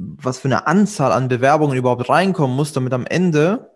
was 0.00 0.38
für 0.38 0.48
eine 0.48 0.66
Anzahl 0.66 1.12
an 1.12 1.28
Bewerbungen 1.28 1.76
überhaupt 1.76 2.08
reinkommen 2.08 2.56
muss, 2.56 2.72
damit 2.72 2.92
am 2.92 3.06
Ende 3.06 3.70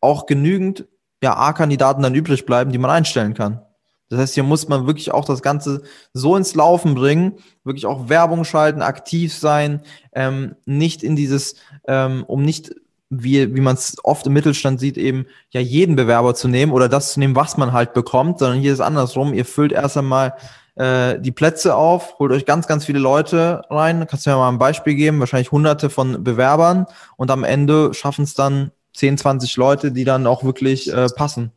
auch 0.00 0.26
genügend 0.26 0.86
ja, 1.22 1.36
A-Kandidaten 1.36 2.02
dann 2.02 2.14
übrig 2.14 2.46
bleiben, 2.46 2.70
die 2.70 2.78
man 2.78 2.90
einstellen 2.90 3.34
kann. 3.34 3.62
Das 4.08 4.20
heißt, 4.20 4.34
hier 4.34 4.42
muss 4.42 4.68
man 4.68 4.86
wirklich 4.86 5.12
auch 5.12 5.24
das 5.24 5.42
Ganze 5.42 5.82
so 6.14 6.36
ins 6.36 6.54
Laufen 6.54 6.94
bringen, 6.94 7.34
wirklich 7.64 7.84
auch 7.84 8.08
Werbung 8.08 8.44
schalten, 8.44 8.80
aktiv 8.80 9.34
sein, 9.34 9.80
ähm, 10.12 10.54
nicht 10.64 11.02
in 11.02 11.14
dieses, 11.14 11.56
ähm, 11.86 12.24
um 12.26 12.42
nicht, 12.42 12.74
wie, 13.10 13.54
wie 13.54 13.60
man 13.60 13.74
es 13.74 13.96
oft 14.04 14.26
im 14.26 14.32
Mittelstand 14.32 14.80
sieht, 14.80 14.96
eben 14.96 15.26
ja 15.50 15.60
jeden 15.60 15.96
Bewerber 15.96 16.34
zu 16.34 16.48
nehmen 16.48 16.72
oder 16.72 16.88
das 16.88 17.12
zu 17.12 17.20
nehmen, 17.20 17.36
was 17.36 17.56
man 17.56 17.72
halt 17.72 17.92
bekommt, 17.92 18.38
sondern 18.38 18.60
hier 18.60 18.72
ist 18.72 18.80
andersrum. 18.80 19.34
Ihr 19.34 19.44
füllt 19.44 19.72
erst 19.72 19.98
einmal 19.98 20.34
äh, 20.78 21.20
die 21.20 21.32
Plätze 21.32 21.74
auf, 21.74 22.18
holt 22.18 22.32
euch 22.32 22.46
ganz, 22.46 22.66
ganz 22.66 22.84
viele 22.84 23.00
Leute 23.00 23.62
rein. 23.68 24.06
Kannst 24.08 24.26
du 24.26 24.30
mir 24.30 24.36
mal 24.36 24.48
ein 24.48 24.58
Beispiel 24.58 24.94
geben? 24.94 25.18
Wahrscheinlich 25.20 25.50
hunderte 25.50 25.90
von 25.90 26.22
Bewerbern 26.22 26.86
und 27.16 27.30
am 27.30 27.44
Ende 27.44 27.92
schaffen 27.94 28.24
es 28.24 28.34
dann 28.34 28.70
10, 28.94 29.18
20 29.18 29.56
Leute, 29.56 29.92
die 29.92 30.04
dann 30.04 30.26
auch 30.26 30.44
wirklich 30.44 30.92
äh, 30.92 31.08
passen. 31.08 31.52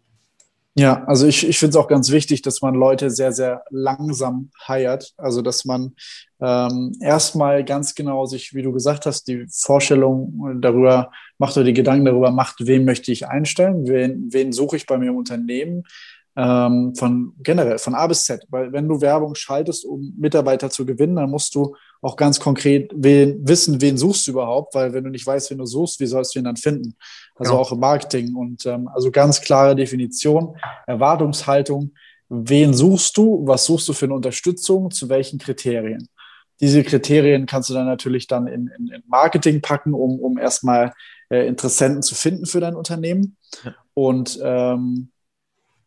Ja, 0.74 1.04
also 1.04 1.28
ich, 1.28 1.46
ich 1.46 1.60
finde 1.60 1.72
es 1.72 1.76
auch 1.76 1.90
ganz 1.90 2.12
wichtig, 2.12 2.42
dass 2.44 2.62
man 2.62 2.76
Leute 2.76 3.10
sehr, 3.10 3.34
sehr 3.34 3.64
langsam 3.70 4.52
heiert. 4.68 5.14
Also 5.18 5.42
dass 5.42 5.66
man 5.66 5.96
ähm, 6.40 6.94
erstmal 7.02 7.66
ganz 7.66 7.94
genau 7.94 8.26
sich, 8.26 8.54
wie 8.54 8.62
du 8.62 8.72
gesagt 8.72 9.06
hast, 9.06 9.28
die 9.28 9.46
Vorstellung 9.52 10.60
darüber 10.62 11.12
macht 11.38 11.58
oder 11.58 11.66
die 11.66 11.74
Gedanken 11.74 12.06
darüber 12.06 12.32
macht, 12.32 12.66
wen 12.66 12.86
möchte 12.86 13.12
ich 13.12 13.28
einstellen, 13.28 13.86
wen, 13.86 14.30
wen 14.32 14.54
suche 14.54 14.78
ich 14.78 14.86
bei 14.86 14.98
mir 14.98 15.10
im 15.10 15.18
Unternehmen, 15.18 15.84
ähm, 16.36 16.96
von 16.96 17.34
generell 17.40 17.78
von 17.78 17.96
A 17.96 18.08
bis 18.08 18.24
Z. 18.24 18.46
Weil 18.50 18.72
wenn 18.72 18.88
du 18.88 19.02
Werbung 19.02 19.36
schaltest, 19.36 19.86
um 19.86 20.14
Mitarbeiter 20.18 20.70
zu 20.70 20.86
gewinnen, 20.86 21.18
dann 21.18 21.30
musst 21.30 21.54
du 21.56 21.76
auch 22.02 22.16
ganz 22.16 22.40
konkret 22.40 22.92
wen, 22.96 23.46
wissen, 23.48 23.82
wen 23.82 23.98
suchst 23.98 24.28
du 24.28 24.32
überhaupt, 24.32 24.74
weil 24.74 24.94
wenn 24.94 25.04
du 25.04 25.10
nicht 25.10 25.28
weißt, 25.28 25.52
wen 25.52 25.58
du 25.58 25.66
suchst, 25.66 26.00
wie 26.00 26.08
sollst 26.08 26.34
du 26.34 26.40
ihn 26.40 26.46
dann 26.46 26.58
finden? 26.58 26.96
Also 27.36 27.52
genau. 27.52 27.62
auch 27.62 27.72
im 27.72 27.80
Marketing 27.80 28.36
und 28.36 28.66
ähm, 28.66 28.88
also 28.88 29.12
ganz 29.12 29.42
klare 29.42 29.76
Definition, 29.76 30.56
Erwartungshaltung, 30.88 31.92
wen 32.30 32.74
suchst 32.74 33.18
du, 33.18 33.46
was 33.46 33.66
suchst 33.66 33.90
du 33.90 33.94
für 33.94 34.06
eine 34.06 34.16
Unterstützung, 34.16 34.90
zu 34.90 35.10
welchen 35.10 35.38
Kriterien? 35.38 36.08
Diese 36.62 36.84
Kriterien 36.84 37.46
kannst 37.46 37.70
du 37.70 37.74
dann 37.74 37.88
natürlich 37.88 38.28
dann 38.28 38.48
in, 38.48 38.70
in, 38.78 38.88
in 38.88 39.04
Marketing 39.08 39.62
packen, 39.62 39.94
um, 39.94 40.20
um 40.20 40.38
erstmal 40.38 40.94
äh, 41.30 41.48
Interessenten 41.48 42.04
zu 42.04 42.16
finden 42.16 42.46
für 42.46 42.60
dein 42.60 42.76
Unternehmen. 42.76 43.36
Ja. 43.64 43.76
Und 43.96 44.40
ähm, 44.44 45.10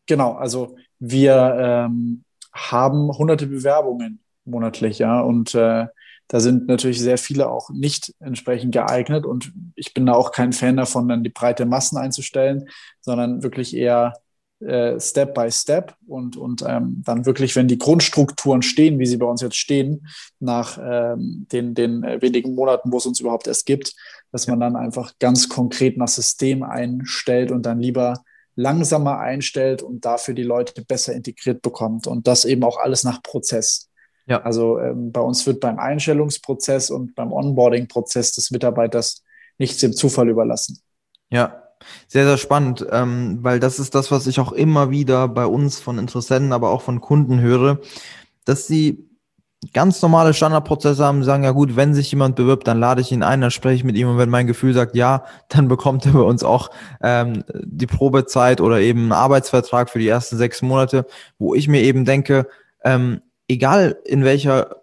genau, 0.06 0.34
also 0.34 0.76
wir 0.99 1.56
ähm, 1.58 2.25
haben 2.52 3.11
hunderte 3.16 3.46
Bewerbungen 3.46 4.20
monatlich, 4.44 4.99
ja, 4.99 5.20
und 5.20 5.54
äh, 5.54 5.87
da 6.28 6.40
sind 6.40 6.66
natürlich 6.68 7.00
sehr 7.00 7.18
viele 7.18 7.50
auch 7.50 7.70
nicht 7.70 8.14
entsprechend 8.20 8.73
geeignet 8.73 9.26
und 9.26 9.52
ich 9.75 9.92
bin 9.92 10.06
da 10.06 10.14
auch 10.14 10.32
kein 10.32 10.52
Fan 10.52 10.76
davon, 10.76 11.08
dann 11.08 11.25
die 11.25 11.30
breite 11.30 11.66
Massen 11.66 11.99
einzustellen, 11.99 12.68
sondern 13.00 13.42
wirklich 13.42 13.76
eher 13.76 14.14
äh, 14.61 14.99
Step 14.99 15.34
by 15.34 15.50
Step 15.50 15.94
und, 16.06 16.37
und 16.37 16.64
ähm, 16.66 17.02
dann 17.04 17.26
wirklich, 17.26 17.54
wenn 17.56 17.68
die 17.68 17.78
Grundstrukturen 17.78 18.62
stehen, 18.62 18.99
wie 18.99 19.06
sie 19.06 19.18
bei 19.18 19.26
uns 19.26 19.42
jetzt 19.42 19.56
stehen, 19.56 20.06
nach 20.40 20.78
ähm, 20.82 21.46
den, 21.52 21.75
den 21.75 22.02
äh, 22.04 22.23
wenigen 22.23 22.54
Monaten, 22.54 22.90
wo 22.90 22.96
es 22.96 23.06
uns 23.06 23.20
überhaupt 23.20 23.46
erst 23.46 23.66
gibt, 23.66 23.94
dass 24.32 24.46
man 24.46 24.61
dann 24.61 24.76
einfach 24.76 25.12
ganz 25.18 25.49
konkret 25.49 25.99
nach 25.99 26.08
System 26.08 26.62
einstellt 26.62 27.50
und 27.50 27.66
dann 27.66 27.80
lieber 27.80 28.25
langsamer 28.56 29.18
einstellt 29.18 29.82
und 29.82 30.04
dafür 30.04 30.34
die 30.34 30.42
Leute 30.42 30.84
besser 30.84 31.12
integriert 31.12 31.62
bekommt 31.62 32.06
und 32.06 32.26
das 32.26 32.44
eben 32.44 32.62
auch 32.64 32.78
alles 32.78 33.04
nach 33.04 33.23
Prozess. 33.23 33.90
Ja. 34.26 34.42
Also 34.42 34.78
ähm, 34.78 35.12
bei 35.12 35.20
uns 35.20 35.46
wird 35.46 35.61
beim 35.61 35.78
Einstellungsprozess 35.78 36.90
und 36.90 37.14
beim 37.14 37.32
Onboarding-Prozess 37.32 38.32
des 38.32 38.50
Mitarbeiters 38.50 39.23
nichts 39.58 39.78
dem 39.80 39.92
Zufall 39.92 40.28
überlassen. 40.28 40.80
Ja, 41.30 41.62
sehr, 42.08 42.25
sehr 42.25 42.38
spannend, 42.38 42.87
ähm, 42.90 43.38
weil 43.42 43.61
das 43.61 43.78
ist 43.78 43.94
das, 43.94 44.11
was 44.11 44.26
ich 44.26 44.40
auch 44.40 44.52
immer 44.52 44.90
wieder 44.90 45.28
bei 45.28 45.46
uns 45.46 45.80
von 45.80 45.99
Interessenten, 45.99 46.52
aber 46.52 46.70
auch 46.70 46.82
von 46.82 47.00
Kunden 47.00 47.40
höre, 47.40 47.80
dass 48.44 48.66
sie 48.66 49.08
ganz 49.73 50.02
normale 50.02 50.35
Standardprozesse 50.35 51.04
haben, 51.04 51.25
sagen, 51.25 51.44
ja 51.44 51.52
gut, 51.52 51.76
wenn 51.76 51.94
sich 51.94 52.11
jemand 52.11 52.37
bewirbt, 52.37 52.66
dann 52.66 52.80
lade 52.80 53.00
ich 53.00 53.12
ihn 53.12 53.23
ein, 53.23 53.40
dann 53.40 53.50
spreche 53.50 53.76
ich 53.76 53.85
mit 53.85 53.97
ihm 53.97 54.09
und 54.09 54.18
wenn 54.18 54.30
mein 54.30 54.47
Gefühl 54.47 54.75
sagt, 54.75 54.94
ja, 54.97 55.25
dann 55.49 55.68
bekommt 55.75 56.06
er 56.06 56.12
bei 56.12 56.21
uns 56.21 56.42
auch 56.42 56.71
ähm, 57.02 57.44
die 57.62 57.87
Probezeit 57.87 58.61
oder 58.61 58.80
eben 58.80 59.00
einen 59.00 59.12
Arbeitsvertrag 59.12 59.90
für 59.90 59.99
die 59.99 60.09
ersten 60.09 60.37
sechs 60.37 60.62
Monate, 60.62 61.06
wo 61.38 61.54
ich 61.54 61.68
mir 61.68 61.83
eben 61.83 62.04
denke, 62.04 62.49
ähm, 62.85 63.21
egal 63.49 63.97
in 64.04 64.25
welcher 64.25 64.83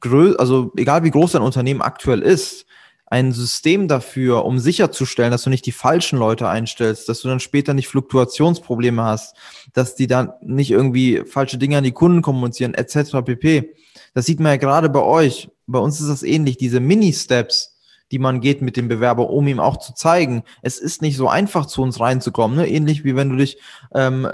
Größe, 0.00 0.38
also 0.38 0.72
egal 0.76 1.04
wie 1.04 1.10
groß 1.10 1.32
dein 1.32 1.42
Unternehmen 1.42 1.82
aktuell 1.82 2.22
ist, 2.22 2.66
ein 3.12 3.32
System 3.32 3.88
dafür, 3.88 4.46
um 4.46 4.58
sicherzustellen, 4.58 5.32
dass 5.32 5.42
du 5.42 5.50
nicht 5.50 5.66
die 5.66 5.72
falschen 5.72 6.18
Leute 6.18 6.48
einstellst, 6.48 7.10
dass 7.10 7.20
du 7.20 7.28
dann 7.28 7.40
später 7.40 7.74
nicht 7.74 7.88
Fluktuationsprobleme 7.88 9.02
hast, 9.02 9.36
dass 9.74 9.94
die 9.94 10.06
dann 10.06 10.32
nicht 10.40 10.70
irgendwie 10.70 11.22
falsche 11.26 11.58
Dinge 11.58 11.76
an 11.76 11.84
die 11.84 11.92
Kunden 11.92 12.22
kommunizieren, 12.22 12.72
etc. 12.72 13.18
pp. 13.22 13.74
Das 14.14 14.26
sieht 14.26 14.40
man 14.40 14.52
ja 14.52 14.56
gerade 14.56 14.88
bei 14.88 15.02
euch. 15.02 15.50
Bei 15.66 15.78
uns 15.78 16.00
ist 16.00 16.08
das 16.08 16.22
ähnlich. 16.22 16.56
Diese 16.56 16.80
Mini-Steps, 16.80 17.76
die 18.10 18.18
man 18.18 18.40
geht 18.40 18.60
mit 18.60 18.76
dem 18.76 18.88
Bewerber, 18.88 19.30
um 19.30 19.48
ihm 19.48 19.58
auch 19.58 19.78
zu 19.78 19.94
zeigen, 19.94 20.42
es 20.60 20.78
ist 20.78 21.00
nicht 21.00 21.16
so 21.16 21.28
einfach 21.28 21.66
zu 21.66 21.82
uns 21.82 21.98
reinzukommen. 21.98 22.58
Ne? 22.58 22.68
Ähnlich 22.68 23.04
wie 23.04 23.16
wenn 23.16 23.30
du 23.30 23.36
dich 23.36 23.58
ähm, 23.94 24.28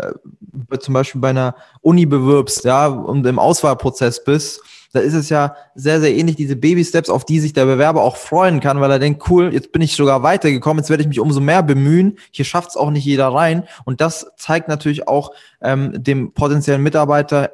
zum 0.80 0.94
Beispiel 0.94 1.20
bei 1.20 1.30
einer 1.30 1.54
Uni 1.80 2.06
bewirbst, 2.06 2.64
ja, 2.64 2.86
und 2.86 3.24
im 3.26 3.38
Auswahlprozess 3.38 4.24
bist. 4.24 4.60
Da 4.92 5.00
ist 5.00 5.14
es 5.14 5.28
ja 5.28 5.54
sehr, 5.74 6.00
sehr 6.00 6.14
ähnlich, 6.14 6.36
diese 6.36 6.56
Baby-Steps, 6.56 7.10
auf 7.10 7.26
die 7.26 7.40
sich 7.40 7.52
der 7.52 7.66
Bewerber 7.66 8.02
auch 8.02 8.16
freuen 8.16 8.60
kann, 8.60 8.80
weil 8.80 8.90
er 8.90 8.98
denkt, 8.98 9.22
cool, 9.28 9.52
jetzt 9.52 9.70
bin 9.70 9.82
ich 9.82 9.94
sogar 9.94 10.22
weitergekommen, 10.22 10.82
jetzt 10.82 10.88
werde 10.88 11.02
ich 11.02 11.08
mich 11.08 11.20
umso 11.20 11.40
mehr 11.40 11.62
bemühen. 11.62 12.18
Hier 12.30 12.46
schafft 12.46 12.70
es 12.70 12.76
auch 12.76 12.90
nicht 12.90 13.04
jeder 13.04 13.28
rein. 13.28 13.64
Und 13.84 14.00
das 14.00 14.32
zeigt 14.38 14.66
natürlich 14.66 15.06
auch 15.06 15.32
ähm, 15.60 16.02
dem 16.02 16.32
potenziellen 16.32 16.82
Mitarbeiter, 16.82 17.50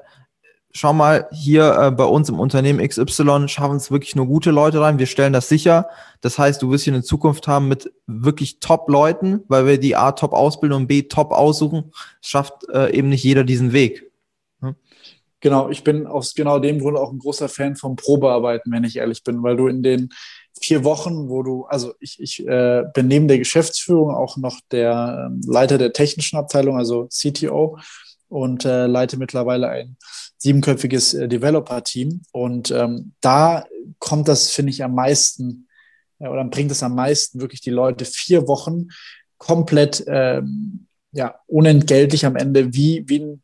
schau 0.75 0.93
mal, 0.93 1.29
hier 1.33 1.77
äh, 1.79 1.91
bei 1.93 2.05
uns 2.05 2.29
im 2.29 2.41
Unternehmen 2.41 2.87
XY 2.87 3.49
schaffen 3.49 3.77
es 3.77 3.91
wirklich 3.91 4.17
nur 4.17 4.27
gute 4.27 4.51
Leute 4.51 4.81
rein. 4.81 4.99
Wir 4.99 5.07
stellen 5.07 5.33
das 5.33 5.49
sicher. 5.49 5.89
Das 6.21 6.39
heißt, 6.39 6.61
du 6.61 6.71
wirst 6.71 6.85
hier 6.85 6.93
eine 6.93 7.05
Zukunft 7.05 7.47
haben 7.47 7.69
mit 7.69 7.93
wirklich 8.07 8.59
Top-Leuten, 8.59 9.45
weil 9.49 9.67
wir 9.67 9.79
die 9.79 9.95
A 9.95 10.13
top 10.13 10.33
ausbilden 10.33 10.77
und 10.77 10.87
B 10.89 11.03
top 11.03 11.31
aussuchen. 11.31 11.93
Schafft 12.21 12.69
äh, 12.73 12.93
eben 12.93 13.09
nicht 13.09 13.23
jeder 13.23 13.45
diesen 13.45 13.73
Weg. 13.73 14.11
Hm? 14.61 14.75
Genau, 15.41 15.69
ich 15.69 15.85
bin 15.85 16.09
aus 16.09 16.35
genau 16.35 16.59
dem 16.59 16.81
Grund 16.81 16.99
auch 16.99 17.13
ein 17.13 17.19
großer 17.19 17.49
Fan 17.49 17.77
vom 17.77 17.95
Probearbeiten, 17.95 18.73
wenn 18.73 18.85
ich 18.85 18.97
ehrlich 18.97 19.23
bin, 19.23 19.43
weil 19.45 19.57
du 19.57 19.69
in 19.69 19.83
den 19.83 20.09
vier 20.61 20.83
Wochen, 20.83 21.29
wo 21.29 21.43
du, 21.45 21.67
also 21.67 21.95
ich, 22.01 22.19
ich 22.19 22.47
äh, 22.49 22.83
bin 22.95 23.07
neben 23.07 23.29
der 23.29 23.39
Geschäftsführung 23.39 24.13
auch 24.13 24.37
noch 24.39 24.59
der 24.73 25.31
äh, 25.31 25.47
Leiter 25.47 25.79
der 25.79 25.93
technischen 25.93 26.37
Abteilung, 26.37 26.77
also 26.79 27.09
CTO 27.09 27.79
und 28.29 28.65
äh, 28.65 28.87
leite 28.87 29.17
mittlerweile 29.19 29.69
ein 29.69 29.97
siebenköpfiges 30.45 31.15
äh, 31.15 31.27
Developer-Team. 31.27 32.21
Und 32.33 32.71
ähm, 32.71 33.13
da 33.21 33.65
kommt 33.99 34.29
das, 34.29 34.51
finde 34.51 34.71
ich, 34.71 34.85
am 34.85 34.95
meisten 34.95 35.69
äh, 36.21 36.29
oder 36.29 36.45
bringt 36.45 36.71
es 36.71 36.83
am 36.83 36.95
meisten 36.95 37.41
wirklich 37.41 37.63
die 37.63 37.71
Leute 37.71 38.05
vier 38.05 38.47
Wochen 38.47 38.89
komplett 39.39 40.05
ähm, 40.07 40.87
ja, 41.13 41.37
unentgeltlich 41.47 42.27
am 42.27 42.37
Ende 42.37 42.75
wie, 42.75 43.05
wie 43.07 43.21
ein 43.21 43.43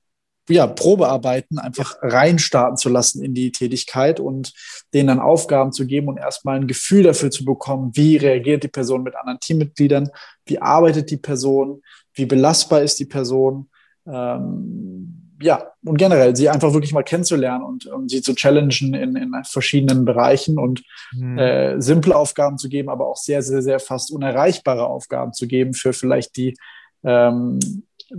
ja, 0.48 0.66
Probearbeiten 0.66 1.58
einfach 1.58 1.96
reinstarten 2.02 2.76
zu 2.76 2.88
lassen 2.88 3.24
in 3.24 3.34
die 3.34 3.52
Tätigkeit 3.52 4.20
und 4.20 4.52
denen 4.92 5.06
dann 5.06 5.20
Aufgaben 5.20 5.72
zu 5.72 5.86
geben 5.86 6.08
und 6.08 6.18
erstmal 6.18 6.56
ein 6.56 6.66
Gefühl 6.66 7.04
dafür 7.04 7.30
zu 7.30 7.44
bekommen, 7.44 7.92
wie 7.94 8.16
reagiert 8.16 8.64
die 8.64 8.68
Person 8.68 9.04
mit 9.04 9.14
anderen 9.14 9.38
Teammitgliedern, 9.40 10.10
wie 10.46 10.58
arbeitet 10.58 11.10
die 11.10 11.18
Person, 11.18 11.82
wie 12.14 12.26
belastbar 12.26 12.82
ist 12.82 12.98
die 12.98 13.06
Person, 13.06 13.70
ähm, 14.06 15.29
ja, 15.42 15.72
und 15.84 15.96
generell 15.96 16.36
sie 16.36 16.48
einfach 16.48 16.72
wirklich 16.72 16.92
mal 16.92 17.02
kennenzulernen 17.02 17.64
und, 17.64 17.86
und 17.86 18.10
sie 18.10 18.20
zu 18.20 18.34
challengen 18.34 18.94
in, 18.94 19.16
in 19.16 19.32
verschiedenen 19.44 20.04
Bereichen 20.04 20.58
und 20.58 20.82
mhm. 21.12 21.38
äh, 21.38 21.80
simple 21.80 22.14
Aufgaben 22.14 22.58
zu 22.58 22.68
geben, 22.68 22.90
aber 22.90 23.06
auch 23.06 23.16
sehr, 23.16 23.42
sehr, 23.42 23.62
sehr 23.62 23.80
fast 23.80 24.10
unerreichbare 24.10 24.86
Aufgaben 24.86 25.32
zu 25.32 25.46
geben 25.46 25.72
für 25.72 25.92
vielleicht 25.92 26.36
die, 26.36 26.56
ähm, 27.04 27.58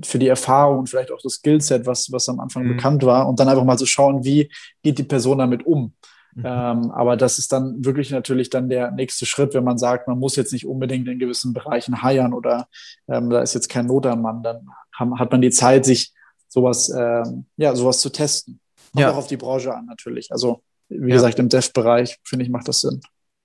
für 0.04 0.18
die 0.18 0.28
Erfahrung 0.28 0.80
und 0.80 0.90
vielleicht 0.90 1.12
auch 1.12 1.22
das 1.22 1.34
Skillset, 1.34 1.86
was, 1.86 2.12
was 2.12 2.28
am 2.28 2.40
Anfang 2.40 2.64
mhm. 2.64 2.70
bekannt 2.70 3.04
war 3.04 3.28
und 3.28 3.40
dann 3.40 3.50
einfach 3.50 3.66
mal 3.66 3.78
zu 3.78 3.86
schauen, 3.86 4.24
wie 4.24 4.50
geht 4.82 4.98
die 4.98 5.04
Person 5.04 5.38
damit 5.38 5.66
um. 5.66 5.94
Mhm. 6.34 6.44
Ähm, 6.46 6.92
aber 6.92 7.18
das 7.18 7.38
ist 7.38 7.52
dann 7.52 7.86
wirklich 7.86 8.10
natürlich 8.10 8.50
dann 8.50 8.70
der 8.70 8.90
nächste 8.92 9.26
Schritt, 9.28 9.54
wenn 9.54 9.66
man 9.66 9.78
sagt, 9.78 10.08
man 10.08 10.18
muss 10.18 10.38
jetzt 10.38 10.54
nicht 10.54 10.66
unbedingt 10.66 11.08
in 11.08 11.20
gewissen 11.20 11.54
Bereichen 11.54 12.02
heiern 12.02 12.34
oder 12.34 12.68
ähm, 13.08 13.30
da 13.30 13.42
ist 13.42 13.54
jetzt 13.54 13.70
kein 13.70 13.86
Not 13.86 14.08
am 14.08 14.22
Mann, 14.22 14.42
dann 14.42 14.70
haben, 14.96 15.20
hat 15.20 15.32
man 15.32 15.42
die 15.42 15.52
Zeit, 15.52 15.86
sich 15.86 16.14
sowas, 16.52 16.90
äh, 16.90 17.24
ja, 17.58 17.76
sowas 17.76 18.00
zu 18.02 18.10
testen. 18.10 18.60
Kommt 18.92 19.02
ja. 19.02 19.12
auch 19.12 19.18
auf 19.18 19.28
die 19.28 19.38
Branche 19.38 19.74
an, 19.74 19.86
natürlich. 19.86 20.32
Also, 20.32 20.62
wie 20.90 21.10
ja. 21.10 21.16
gesagt, 21.16 21.40
im 21.40 21.50
Dev-Bereich, 21.50 22.20
finde 22.24 22.44
ich, 22.46 22.52
macht 22.52 22.68
das 22.68 22.82
Sinn. 22.82 23.02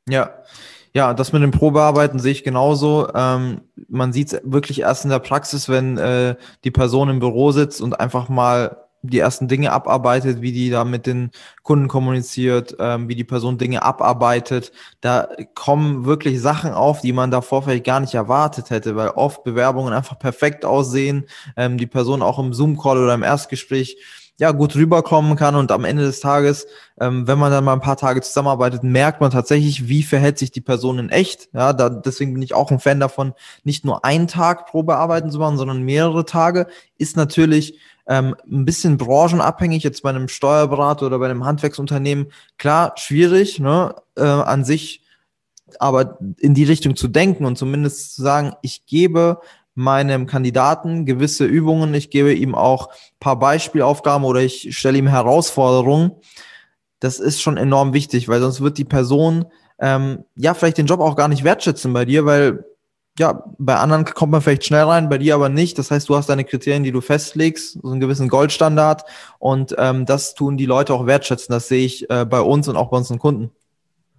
Ja. 0.08 0.34
Ja, 0.92 1.12
das 1.12 1.32
mit 1.32 1.42
dem 1.42 1.50
Probearbeiten 1.50 2.18
sehe 2.18 2.32
ich 2.32 2.42
genauso. 2.42 3.08
Ähm, 3.14 3.60
man 3.86 4.14
sieht 4.14 4.32
es 4.32 4.40
wirklich 4.44 4.80
erst 4.80 5.04
in 5.04 5.10
der 5.10 5.18
Praxis, 5.18 5.68
wenn 5.68 5.98
äh, 5.98 6.36
die 6.64 6.70
Person 6.70 7.10
im 7.10 7.18
Büro 7.18 7.52
sitzt 7.52 7.82
und 7.82 8.00
einfach 8.00 8.30
mal 8.30 8.85
die 9.10 9.18
ersten 9.18 9.48
Dinge 9.48 9.72
abarbeitet, 9.72 10.40
wie 10.40 10.52
die 10.52 10.70
da 10.70 10.84
mit 10.84 11.06
den 11.06 11.30
Kunden 11.62 11.88
kommuniziert, 11.88 12.76
ähm, 12.78 13.08
wie 13.08 13.14
die 13.14 13.24
Person 13.24 13.58
Dinge 13.58 13.82
abarbeitet. 13.82 14.72
Da 15.00 15.28
kommen 15.54 16.04
wirklich 16.04 16.40
Sachen 16.40 16.72
auf, 16.72 17.00
die 17.00 17.12
man 17.12 17.30
davor 17.30 17.62
vielleicht 17.62 17.84
gar 17.84 18.00
nicht 18.00 18.14
erwartet 18.14 18.70
hätte, 18.70 18.96
weil 18.96 19.08
oft 19.10 19.44
Bewerbungen 19.44 19.92
einfach 19.92 20.18
perfekt 20.18 20.64
aussehen, 20.64 21.26
ähm, 21.56 21.78
die 21.78 21.86
Person 21.86 22.22
auch 22.22 22.38
im 22.38 22.52
Zoom-Call 22.52 22.98
oder 22.98 23.14
im 23.14 23.22
Erstgespräch 23.22 23.96
ja 24.38 24.52
gut 24.52 24.74
rüberkommen 24.76 25.36
kann 25.36 25.54
und 25.54 25.72
am 25.72 25.84
Ende 25.84 26.04
des 26.04 26.20
Tages, 26.20 26.66
ähm, 27.00 27.26
wenn 27.26 27.38
man 27.38 27.50
dann 27.50 27.64
mal 27.64 27.72
ein 27.72 27.80
paar 27.80 27.96
Tage 27.96 28.20
zusammenarbeitet, 28.20 28.82
merkt 28.82 29.20
man 29.20 29.30
tatsächlich, 29.30 29.88
wie 29.88 30.02
verhält 30.02 30.38
sich 30.38 30.50
die 30.50 30.60
Person 30.60 30.98
in 30.98 31.08
echt. 31.08 31.48
Ja, 31.54 31.72
da, 31.72 31.88
deswegen 31.88 32.34
bin 32.34 32.42
ich 32.42 32.54
auch 32.54 32.70
ein 32.70 32.80
Fan 32.80 33.00
davon, 33.00 33.32
nicht 33.64 33.84
nur 33.84 34.04
einen 34.04 34.28
Tag 34.28 34.66
Probearbeiten 34.66 35.30
zu 35.30 35.38
machen, 35.38 35.56
sondern 35.56 35.82
mehrere 35.82 36.26
Tage. 36.26 36.66
Ist 36.98 37.16
natürlich 37.16 37.78
ähm, 38.06 38.36
ein 38.50 38.64
bisschen 38.64 38.96
branchenabhängig, 38.96 39.82
jetzt 39.82 40.02
bei 40.02 40.10
einem 40.10 40.28
Steuerberater 40.28 41.06
oder 41.06 41.18
bei 41.18 41.26
einem 41.26 41.44
Handwerksunternehmen, 41.44 42.32
klar, 42.58 42.94
schwierig, 42.96 43.58
ne, 43.58 43.94
äh, 44.16 44.22
an 44.22 44.64
sich, 44.64 45.02
aber 45.80 46.18
in 46.38 46.54
die 46.54 46.64
Richtung 46.64 46.96
zu 46.96 47.08
denken 47.08 47.44
und 47.44 47.58
zumindest 47.58 48.14
zu 48.14 48.22
sagen, 48.22 48.54
ich 48.62 48.86
gebe 48.86 49.40
meinem 49.74 50.26
Kandidaten 50.26 51.04
gewisse 51.04 51.44
Übungen, 51.44 51.92
ich 51.94 52.10
gebe 52.10 52.32
ihm 52.32 52.54
auch 52.54 52.88
paar 53.20 53.38
Beispielaufgaben 53.38 54.24
oder 54.24 54.40
ich 54.40 54.76
stelle 54.76 54.98
ihm 54.98 55.08
Herausforderungen. 55.08 56.12
Das 56.98 57.18
ist 57.18 57.42
schon 57.42 57.58
enorm 57.58 57.92
wichtig, 57.92 58.28
weil 58.28 58.40
sonst 58.40 58.62
wird 58.62 58.78
die 58.78 58.86
Person 58.86 59.46
ähm, 59.78 60.24
ja 60.34 60.54
vielleicht 60.54 60.78
den 60.78 60.86
Job 60.86 61.00
auch 61.00 61.14
gar 61.14 61.28
nicht 61.28 61.44
wertschätzen 61.44 61.92
bei 61.92 62.06
dir, 62.06 62.24
weil 62.24 62.64
ja, 63.18 63.44
bei 63.58 63.76
anderen 63.76 64.04
kommt 64.04 64.32
man 64.32 64.42
vielleicht 64.42 64.64
schnell 64.64 64.84
rein, 64.84 65.08
bei 65.08 65.18
dir 65.18 65.34
aber 65.34 65.48
nicht. 65.48 65.78
Das 65.78 65.90
heißt, 65.90 66.08
du 66.08 66.16
hast 66.16 66.28
deine 66.28 66.44
Kriterien, 66.44 66.82
die 66.82 66.92
du 66.92 67.00
festlegst, 67.00 67.78
so 67.82 67.88
einen 67.88 68.00
gewissen 68.00 68.28
Goldstandard 68.28 69.04
und 69.38 69.74
ähm, 69.78 70.04
das 70.06 70.34
tun 70.34 70.56
die 70.56 70.66
Leute 70.66 70.92
auch 70.92 71.06
wertschätzen. 71.06 71.52
Das 71.52 71.68
sehe 71.68 71.84
ich 71.84 72.10
äh, 72.10 72.24
bei 72.24 72.40
uns 72.40 72.68
und 72.68 72.76
auch 72.76 72.90
bei 72.90 72.98
unseren 72.98 73.18
Kunden. 73.18 73.50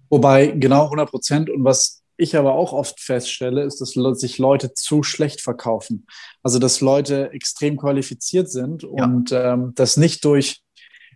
Wobei 0.10 0.48
genau 0.48 0.86
100 0.86 1.10
Prozent 1.10 1.50
und 1.50 1.64
was 1.64 2.02
ich 2.18 2.36
aber 2.36 2.56
auch 2.56 2.74
oft 2.74 3.00
feststelle, 3.00 3.64
ist, 3.64 3.80
dass 3.80 3.92
sich 3.92 4.38
Leute 4.40 4.74
zu 4.74 5.04
schlecht 5.04 5.42
verkaufen. 5.42 6.08
Also, 6.42 6.58
dass 6.58 6.82
Leute 6.82 7.32
extrem 7.32 7.78
qualifiziert 7.78 8.50
sind 8.50 8.82
ja. 8.82 9.06
und 9.06 9.32
ähm, 9.32 9.74
das 9.76 9.98
nicht 9.98 10.26
durch 10.26 10.62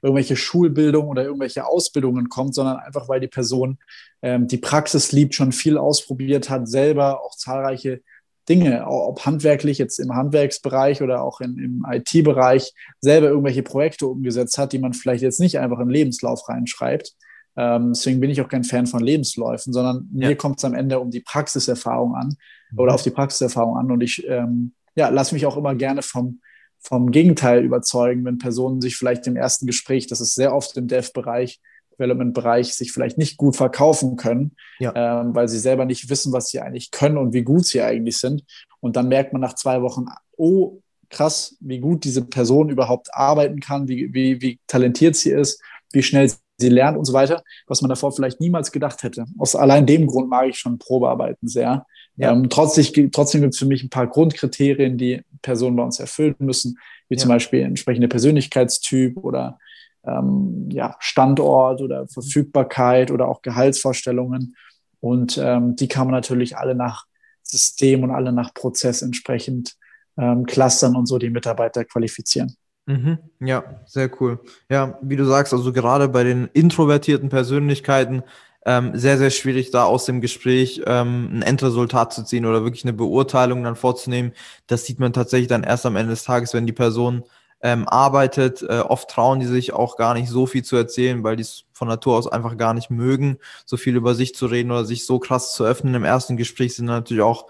irgendwelche 0.02 0.36
Schulbildung 0.36 1.08
oder 1.08 1.24
irgendwelche 1.24 1.66
Ausbildungen 1.66 2.30
kommt, 2.30 2.56
sondern 2.56 2.78
einfach, 2.78 3.08
weil 3.08 3.20
die 3.20 3.28
Person 3.28 3.78
ähm, 4.22 4.48
die 4.48 4.58
Praxis 4.58 5.12
liebt, 5.12 5.36
schon 5.36 5.52
viel 5.52 5.78
ausprobiert 5.78 6.50
hat, 6.50 6.68
selber 6.68 7.24
auch 7.24 7.36
zahlreiche 7.36 8.02
Dinge, 8.50 8.86
ob 8.88 9.26
handwerklich 9.26 9.78
jetzt 9.78 10.00
im 10.00 10.16
Handwerksbereich 10.16 11.02
oder 11.02 11.22
auch 11.22 11.42
in, 11.42 11.58
im 11.58 11.86
IT-Bereich, 11.90 12.74
selber 13.00 13.28
irgendwelche 13.28 13.64
Projekte 13.64 14.08
umgesetzt 14.08 14.58
hat, 14.58 14.74
die 14.74 14.80
man 14.80 14.94
vielleicht 14.94 15.24
jetzt 15.24 15.40
nicht 15.40 15.60
einfach 15.60 15.80
in 15.80 15.88
den 15.88 15.94
Lebenslauf 15.94 16.50
reinschreibt. 16.50 17.14
Ähm, 17.56 17.94
deswegen 17.94 18.20
bin 18.20 18.30
ich 18.30 18.42
auch 18.42 18.48
kein 18.48 18.64
Fan 18.64 18.88
von 18.88 19.04
Lebensläufen, 19.04 19.74
sondern 19.74 20.10
ja. 20.14 20.30
mir 20.30 20.36
kommt 20.36 20.58
es 20.58 20.66
am 20.66 20.74
Ende 20.74 21.00
um 21.00 21.12
die 21.12 21.20
Praxiserfahrung 21.20 22.16
an 22.16 22.36
mhm. 22.72 22.80
oder 22.80 22.94
auf 22.94 23.04
die 23.04 23.12
Praxiserfahrung 23.12 23.78
an. 23.78 23.92
Und 23.92 24.02
ich 24.02 24.28
ähm, 24.28 24.74
ja, 24.96 25.10
lasse 25.10 25.36
mich 25.36 25.46
auch 25.46 25.58
immer 25.58 25.76
gerne 25.76 26.02
vom, 26.02 26.42
vom 26.82 27.12
Gegenteil 27.12 27.64
überzeugen, 27.64 28.26
wenn 28.26 28.38
Personen 28.38 28.82
sich 28.82 28.98
vielleicht 28.98 29.28
im 29.28 29.36
ersten 29.36 29.68
Gespräch, 29.68 30.08
das 30.08 30.20
ist 30.20 30.36
sehr 30.36 30.54
oft 30.54 30.76
im 30.78 30.88
Dev-Bereich, 30.88 31.62
Development-Bereich, 31.94 32.74
sich 32.74 32.92
vielleicht 32.92 33.18
nicht 33.18 33.38
gut 33.38 33.56
verkaufen 33.56 34.16
können, 34.16 34.56
ja. 34.80 34.92
ähm, 34.96 35.36
weil 35.36 35.48
sie 35.48 35.60
selber 35.60 35.86
nicht 35.86 36.10
wissen, 36.10 36.34
was 36.34 36.50
sie 36.50 36.60
eigentlich 36.60 36.92
können 36.92 37.18
und 37.18 37.34
wie 37.34 37.44
gut 37.44 37.66
sie 37.66 37.82
eigentlich 37.82 38.18
sind. 38.18 38.44
Und 38.80 38.96
dann 38.96 39.08
merkt 39.08 39.34
man 39.34 39.42
nach 39.42 39.54
zwei 39.54 39.82
Wochen, 39.82 40.06
oh, 40.36 40.80
krass, 41.10 41.56
wie 41.60 41.80
gut 41.80 42.04
diese 42.04 42.26
Person 42.26 42.70
überhaupt 42.70 43.14
arbeiten 43.14 43.60
kann, 43.60 43.88
wie, 43.88 44.14
wie, 44.14 44.42
wie 44.42 44.60
talentiert 44.68 45.16
sie 45.16 45.30
ist, 45.30 45.62
wie 45.92 46.02
schnell 46.02 46.32
sie 46.58 46.70
lernt 46.70 46.98
und 46.98 47.06
so 47.06 47.14
weiter, 47.14 47.44
was 47.68 47.82
man 47.82 47.90
davor 47.90 48.12
vielleicht 48.12 48.40
niemals 48.40 48.72
gedacht 48.72 49.04
hätte. 49.04 49.26
Aus 49.38 49.56
allein 49.56 49.86
dem 49.86 50.08
Grund 50.08 50.30
mag 50.30 50.48
ich 50.48 50.58
schon 50.58 50.80
Probearbeiten 50.80 51.48
sehr. 51.48 51.86
Ja. 52.16 52.32
Ähm, 52.32 52.50
trotzdem 52.50 53.12
trotzdem 53.12 53.42
gibt 53.42 53.54
es 53.54 53.60
für 53.60 53.66
mich 53.66 53.84
ein 53.84 53.90
paar 53.90 54.08
Grundkriterien, 54.08 54.98
die 54.98 55.22
Personen 55.42 55.76
bei 55.76 55.84
uns 55.84 56.00
erfüllen 56.00 56.36
müssen, 56.40 56.78
wie 57.10 57.16
ja. 57.16 57.22
zum 57.22 57.30
Beispiel 57.30 57.62
entsprechende 57.62 58.08
Persönlichkeitstyp 58.08 59.18
oder 59.18 59.58
ähm, 60.06 60.70
ja, 60.72 60.96
Standort 61.00 61.82
oder 61.82 62.08
Verfügbarkeit 62.08 63.12
oder 63.12 63.28
auch 63.28 63.42
Gehaltsvorstellungen. 63.42 64.56
Und 65.00 65.40
ähm, 65.42 65.76
die 65.76 65.88
kann 65.88 66.08
man 66.08 66.14
natürlich 66.14 66.58
alle 66.58 66.76
nach 66.76 67.06
System 67.44 68.04
und 68.04 68.12
alle 68.12 68.32
nach 68.32 68.54
Prozess 68.54 69.02
entsprechend 69.02 69.76
ähm, 70.18 70.46
clustern 70.46 70.96
und 70.96 71.08
so 71.08 71.18
die 71.18 71.30
Mitarbeiter 71.30 71.86
qualifizieren. 71.86 72.56
Mhm. 72.86 73.20
Ja, 73.40 73.82
sehr 73.86 74.10
cool. 74.22 74.40
Ja, 74.70 74.98
wie 75.02 75.16
du 75.16 75.26
sagst, 75.26 75.54
also 75.54 75.72
gerade 75.72 76.10
bei 76.10 76.24
den 76.24 76.50
introvertierten 76.54 77.30
Persönlichkeiten 77.30 78.24
ähm, 78.66 78.92
sehr, 78.94 79.18
sehr 79.18 79.32
schwierig, 79.32 79.72
da 79.72 79.86
aus 79.86 80.06
dem 80.06 80.22
Gespräch 80.22 80.82
ähm, 80.86 81.30
ein 81.34 81.42
Endresultat 81.42 82.14
zu 82.14 82.24
ziehen 82.24 82.46
oder 82.46 82.64
wirklich 82.64 82.84
eine 82.84 82.94
Beurteilung 82.94 83.64
dann 83.64 83.76
vorzunehmen. 83.76 84.34
Das 84.68 84.86
sieht 84.86 85.00
man 85.00 85.14
tatsächlich 85.14 85.48
dann 85.48 85.64
erst 85.64 85.86
am 85.86 85.96
Ende 85.96 86.12
des 86.12 86.24
Tages, 86.24 86.54
wenn 86.54 86.68
die 86.68 86.74
Person 86.74 87.24
ähm, 87.62 87.88
arbeitet. 87.88 88.62
Äh, 88.62 88.80
oft 88.80 89.10
trauen 89.10 89.40
die 89.40 89.48
sich 89.48 89.74
auch 89.74 89.98
gar 89.98 90.14
nicht 90.14 90.30
so 90.30 90.46
viel 90.46 90.64
zu 90.64 90.76
erzählen, 90.76 91.24
weil 91.24 91.36
die 91.36 91.44
es 91.44 91.66
von 91.74 91.88
Natur 91.88 92.18
aus 92.18 92.28
einfach 92.28 92.58
gar 92.58 92.74
nicht 92.74 92.92
mögen, 92.92 93.38
so 93.66 93.78
viel 93.78 93.96
über 93.96 94.14
sich 94.14 94.36
zu 94.36 94.46
reden 94.46 94.72
oder 94.72 94.86
sich 94.86 95.06
so 95.06 95.20
krass 95.20 95.54
zu 95.54 95.66
öffnen. 95.66 95.96
Im 95.96 96.04
ersten 96.04 96.38
Gespräch 96.38 96.76
sind 96.76 96.86
natürlich 96.86 97.24
auch 97.24 97.48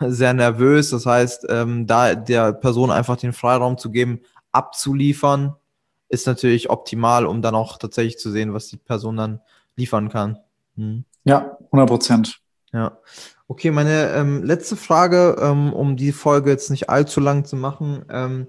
sehr 0.00 0.34
nervös. 0.34 0.90
Das 0.90 1.06
heißt, 1.06 1.46
ähm, 1.50 1.86
da 1.86 2.14
der 2.14 2.52
Person 2.52 2.90
einfach 2.90 3.16
den 3.16 3.32
Freiraum 3.32 3.78
zu 3.78 3.90
geben, 3.90 4.20
abzuliefern, 4.52 5.56
ist 6.08 6.26
natürlich 6.26 6.70
optimal, 6.70 7.26
um 7.26 7.42
dann 7.42 7.54
auch 7.54 7.78
tatsächlich 7.78 8.18
zu 8.18 8.30
sehen, 8.30 8.54
was 8.54 8.68
die 8.68 8.76
Person 8.76 9.16
dann 9.16 9.40
liefern 9.76 10.08
kann. 10.08 10.38
Hm. 10.76 11.04
Ja, 11.24 11.56
100 11.66 11.88
Prozent. 11.88 12.40
Ja. 12.72 12.98
Okay, 13.46 13.70
meine 13.70 14.10
ähm, 14.10 14.42
letzte 14.42 14.76
Frage, 14.76 15.36
ähm, 15.40 15.72
um 15.72 15.96
die 15.96 16.12
Folge 16.12 16.50
jetzt 16.50 16.70
nicht 16.70 16.88
allzu 16.88 17.20
lang 17.20 17.44
zu 17.44 17.56
machen. 17.56 18.04
Ähm, 18.08 18.46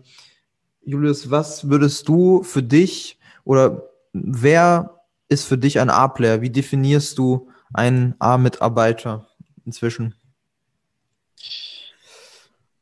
Julius, 0.83 1.31
was 1.31 1.69
würdest 1.69 2.07
du 2.07 2.43
für 2.43 2.63
dich 2.63 3.19
oder 3.43 3.89
wer 4.13 5.01
ist 5.27 5.45
für 5.45 5.57
dich 5.57 5.79
ein 5.79 5.89
A-Player? 5.89 6.41
Wie 6.41 6.49
definierst 6.49 7.17
du 7.17 7.49
einen 7.73 8.15
A-Mitarbeiter 8.19 9.27
inzwischen? 9.65 10.15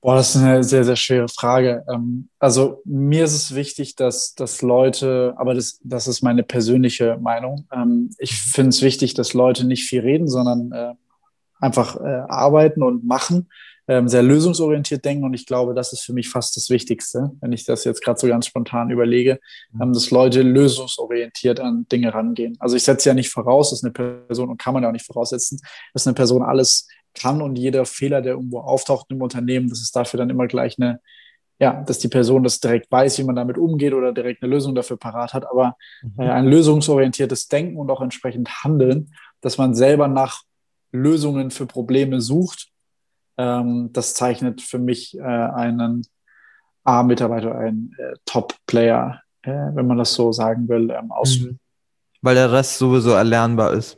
Boah, 0.03 0.15
das 0.15 0.35
ist 0.35 0.41
eine 0.41 0.65
sehr, 0.65 0.83
sehr 0.83 0.97
schwere 0.97 1.29
Frage. 1.29 1.85
Ähm, 1.89 2.27
also 2.37 2.81
mir 2.83 3.23
ist 3.23 3.33
es 3.33 3.55
wichtig, 3.55 3.95
dass, 3.95 4.35
dass 4.35 4.61
Leute, 4.61 5.33
aber 5.37 5.53
das, 5.53 5.79
das 5.81 6.09
ist 6.09 6.21
meine 6.21 6.43
persönliche 6.43 7.17
Meinung. 7.21 7.69
Ähm, 7.71 8.09
ich 8.17 8.35
finde 8.35 8.71
es 8.71 8.81
wichtig, 8.81 9.13
dass 9.13 9.33
Leute 9.33 9.65
nicht 9.65 9.87
viel 9.87 10.01
reden, 10.01 10.27
sondern 10.27 10.73
äh, 10.73 10.93
einfach 11.61 11.95
äh, 12.01 12.23
arbeiten 12.27 12.83
und 12.83 13.05
machen 13.05 13.47
ähm, 13.87 14.09
sehr 14.09 14.23
lösungsorientiert 14.23 15.05
denken 15.05 15.23
und 15.23 15.33
ich 15.33 15.45
glaube, 15.45 15.73
das 15.73 15.93
ist 15.93 16.03
für 16.03 16.13
mich 16.13 16.29
fast 16.29 16.57
das 16.57 16.69
Wichtigste, 16.69 17.31
wenn 17.39 17.53
ich 17.53 17.63
das 17.63 17.85
jetzt 17.85 18.03
gerade 18.03 18.19
so 18.19 18.27
ganz 18.27 18.47
spontan 18.47 18.89
überlege, 18.89 19.39
mhm. 19.71 19.93
dass 19.93 20.11
Leute 20.11 20.41
lösungsorientiert 20.41 21.61
an 21.61 21.85
Dinge 21.91 22.13
rangehen. 22.13 22.57
Also 22.59 22.75
ich 22.75 22.83
setze 22.83 23.09
ja 23.09 23.15
nicht 23.15 23.29
voraus, 23.29 23.69
dass 23.69 23.83
eine 23.83 23.93
Person, 23.93 24.49
und 24.49 24.57
kann 24.57 24.73
man 24.73 24.83
ja 24.83 24.89
auch 24.89 24.93
nicht 24.93 25.05
voraussetzen, 25.05 25.59
dass 25.93 26.05
eine 26.07 26.13
Person 26.13 26.43
alles 26.43 26.87
kann 27.13 27.41
und 27.41 27.57
jeder 27.57 27.85
Fehler, 27.85 28.21
der 28.21 28.33
irgendwo 28.33 28.59
auftaucht 28.59 29.07
im 29.09 29.21
Unternehmen, 29.21 29.69
dass 29.69 29.81
es 29.81 29.91
dafür 29.91 30.17
dann 30.17 30.29
immer 30.29 30.47
gleich 30.47 30.77
eine, 30.79 30.99
ja, 31.59 31.83
dass 31.83 31.99
die 31.99 32.07
Person 32.07 32.43
das 32.43 32.59
direkt 32.59 32.91
weiß, 32.91 33.17
wie 33.19 33.23
man 33.23 33.35
damit 33.35 33.57
umgeht 33.57 33.93
oder 33.93 34.11
direkt 34.11 34.43
eine 34.43 34.51
Lösung 34.51 34.75
dafür 34.75 34.97
parat 34.97 35.33
hat, 35.33 35.45
aber 35.49 35.77
mhm. 36.01 36.23
äh, 36.23 36.29
ein 36.29 36.45
lösungsorientiertes 36.45 37.47
Denken 37.47 37.77
und 37.77 37.89
auch 37.89 38.01
entsprechend 38.01 38.63
Handeln, 38.63 39.13
dass 39.41 39.57
man 39.57 39.75
selber 39.75 40.07
nach 40.07 40.43
Lösungen 40.91 41.51
für 41.51 41.65
Probleme 41.65 42.21
sucht 42.21 42.73
ähm, 43.37 43.89
das 43.93 44.13
zeichnet 44.13 44.61
für 44.61 44.79
mich 44.79 45.17
äh, 45.17 45.21
einen 45.21 46.05
A-Mitarbeiter, 46.83 47.55
einen 47.55 47.95
äh, 47.97 48.13
Top-Player, 48.25 49.21
äh, 49.41 49.51
wenn 49.51 49.87
man 49.87 49.97
das 49.97 50.13
so 50.13 50.31
sagen 50.31 50.67
will, 50.67 50.91
ähm, 50.91 51.11
aus. 51.11 51.39
Mhm. 51.39 51.59
Weil 52.21 52.35
der 52.35 52.51
Rest 52.51 52.77
sowieso 52.77 53.11
erlernbar 53.11 53.73
ist. 53.73 53.97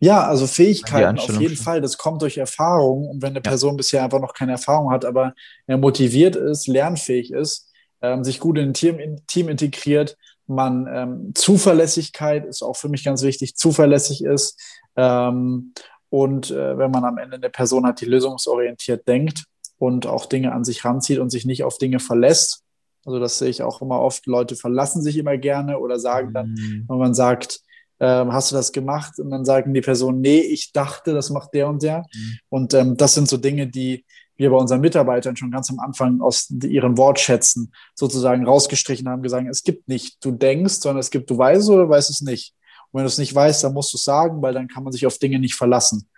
Ja, 0.00 0.26
also 0.26 0.46
Fähigkeiten 0.46 1.18
auf 1.18 1.40
jeden 1.40 1.56
Fall, 1.56 1.80
das 1.80 1.96
kommt 1.96 2.22
durch 2.22 2.38
Erfahrung. 2.38 3.08
Und 3.08 3.22
wenn 3.22 3.30
eine 3.30 3.38
ja. 3.38 3.50
Person 3.50 3.76
bisher 3.76 4.02
einfach 4.02 4.20
noch 4.20 4.34
keine 4.34 4.52
Erfahrung 4.52 4.90
hat, 4.90 5.04
aber 5.04 5.34
er 5.66 5.78
motiviert 5.78 6.36
ist, 6.36 6.66
lernfähig 6.66 7.32
ist, 7.32 7.70
ähm, 8.00 8.24
sich 8.24 8.40
gut 8.40 8.58
in 8.58 8.70
ein 8.70 8.74
Team, 8.74 8.98
in, 8.98 9.24
Team 9.26 9.48
integriert, 9.48 10.16
man 10.46 10.88
ähm, 10.92 11.32
Zuverlässigkeit 11.34 12.44
ist 12.44 12.62
auch 12.62 12.76
für 12.76 12.88
mich 12.88 13.04
ganz 13.04 13.22
wichtig, 13.22 13.56
zuverlässig 13.56 14.24
ist 14.24 14.60
ähm, 14.96 15.72
und 16.10 16.50
äh, 16.50 16.76
wenn 16.76 16.90
man 16.90 17.04
am 17.04 17.18
Ende 17.18 17.36
eine 17.36 17.48
Person 17.48 17.86
hat, 17.86 18.00
die 18.00 18.06
lösungsorientiert 18.06 19.06
denkt 19.06 19.44
und 19.78 20.06
auch 20.06 20.26
Dinge 20.26 20.52
an 20.52 20.64
sich 20.64 20.84
ranzieht 20.84 21.18
und 21.18 21.30
sich 21.30 21.46
nicht 21.46 21.64
auf 21.64 21.78
Dinge 21.78 22.00
verlässt. 22.00 22.62
Also 23.04 23.18
das 23.18 23.38
sehe 23.38 23.48
ich 23.48 23.62
auch 23.62 23.82
immer 23.82 24.00
oft. 24.00 24.26
Leute 24.26 24.54
verlassen 24.54 25.02
sich 25.02 25.16
immer 25.16 25.36
gerne 25.38 25.78
oder 25.78 25.98
sagen 25.98 26.32
dann, 26.32 26.50
mhm. 26.50 26.84
wenn 26.88 26.98
man 26.98 27.14
sagt, 27.14 27.60
äh, 28.02 28.26
hast 28.32 28.50
du 28.50 28.56
das 28.56 28.72
gemacht? 28.72 29.20
Und 29.20 29.30
dann 29.30 29.44
sagen 29.44 29.72
die 29.72 29.80
Personen, 29.80 30.20
nee, 30.20 30.40
ich 30.40 30.72
dachte, 30.72 31.14
das 31.14 31.30
macht 31.30 31.54
der 31.54 31.68
und 31.68 31.82
der. 31.84 31.98
Mhm. 31.98 32.38
Und 32.48 32.74
ähm, 32.74 32.96
das 32.96 33.14
sind 33.14 33.28
so 33.28 33.36
Dinge, 33.36 33.68
die 33.68 34.04
wir 34.36 34.50
bei 34.50 34.56
unseren 34.56 34.80
Mitarbeitern 34.80 35.36
schon 35.36 35.52
ganz 35.52 35.70
am 35.70 35.78
Anfang 35.78 36.20
aus 36.20 36.50
ihren 36.50 36.98
Wortschätzen 36.98 37.72
sozusagen 37.94 38.44
rausgestrichen 38.44 39.08
haben, 39.08 39.22
gesagt, 39.22 39.46
es 39.48 39.62
gibt 39.62 39.86
nicht, 39.86 40.24
du 40.24 40.32
denkst, 40.32 40.80
sondern 40.80 40.98
es 40.98 41.10
gibt, 41.10 41.30
du 41.30 41.38
weißt 41.38 41.70
oder 41.70 41.88
weißt 41.88 42.10
es 42.10 42.22
nicht. 42.22 42.54
Und 42.90 42.98
wenn 42.98 43.04
du 43.04 43.08
es 43.08 43.18
nicht 43.18 43.34
weißt, 43.34 43.62
dann 43.62 43.72
musst 43.72 43.92
du 43.92 43.98
es 43.98 44.04
sagen, 44.04 44.42
weil 44.42 44.54
dann 44.54 44.66
kann 44.66 44.82
man 44.82 44.92
sich 44.92 45.06
auf 45.06 45.18
Dinge 45.18 45.38
nicht 45.38 45.54
verlassen. 45.54 46.08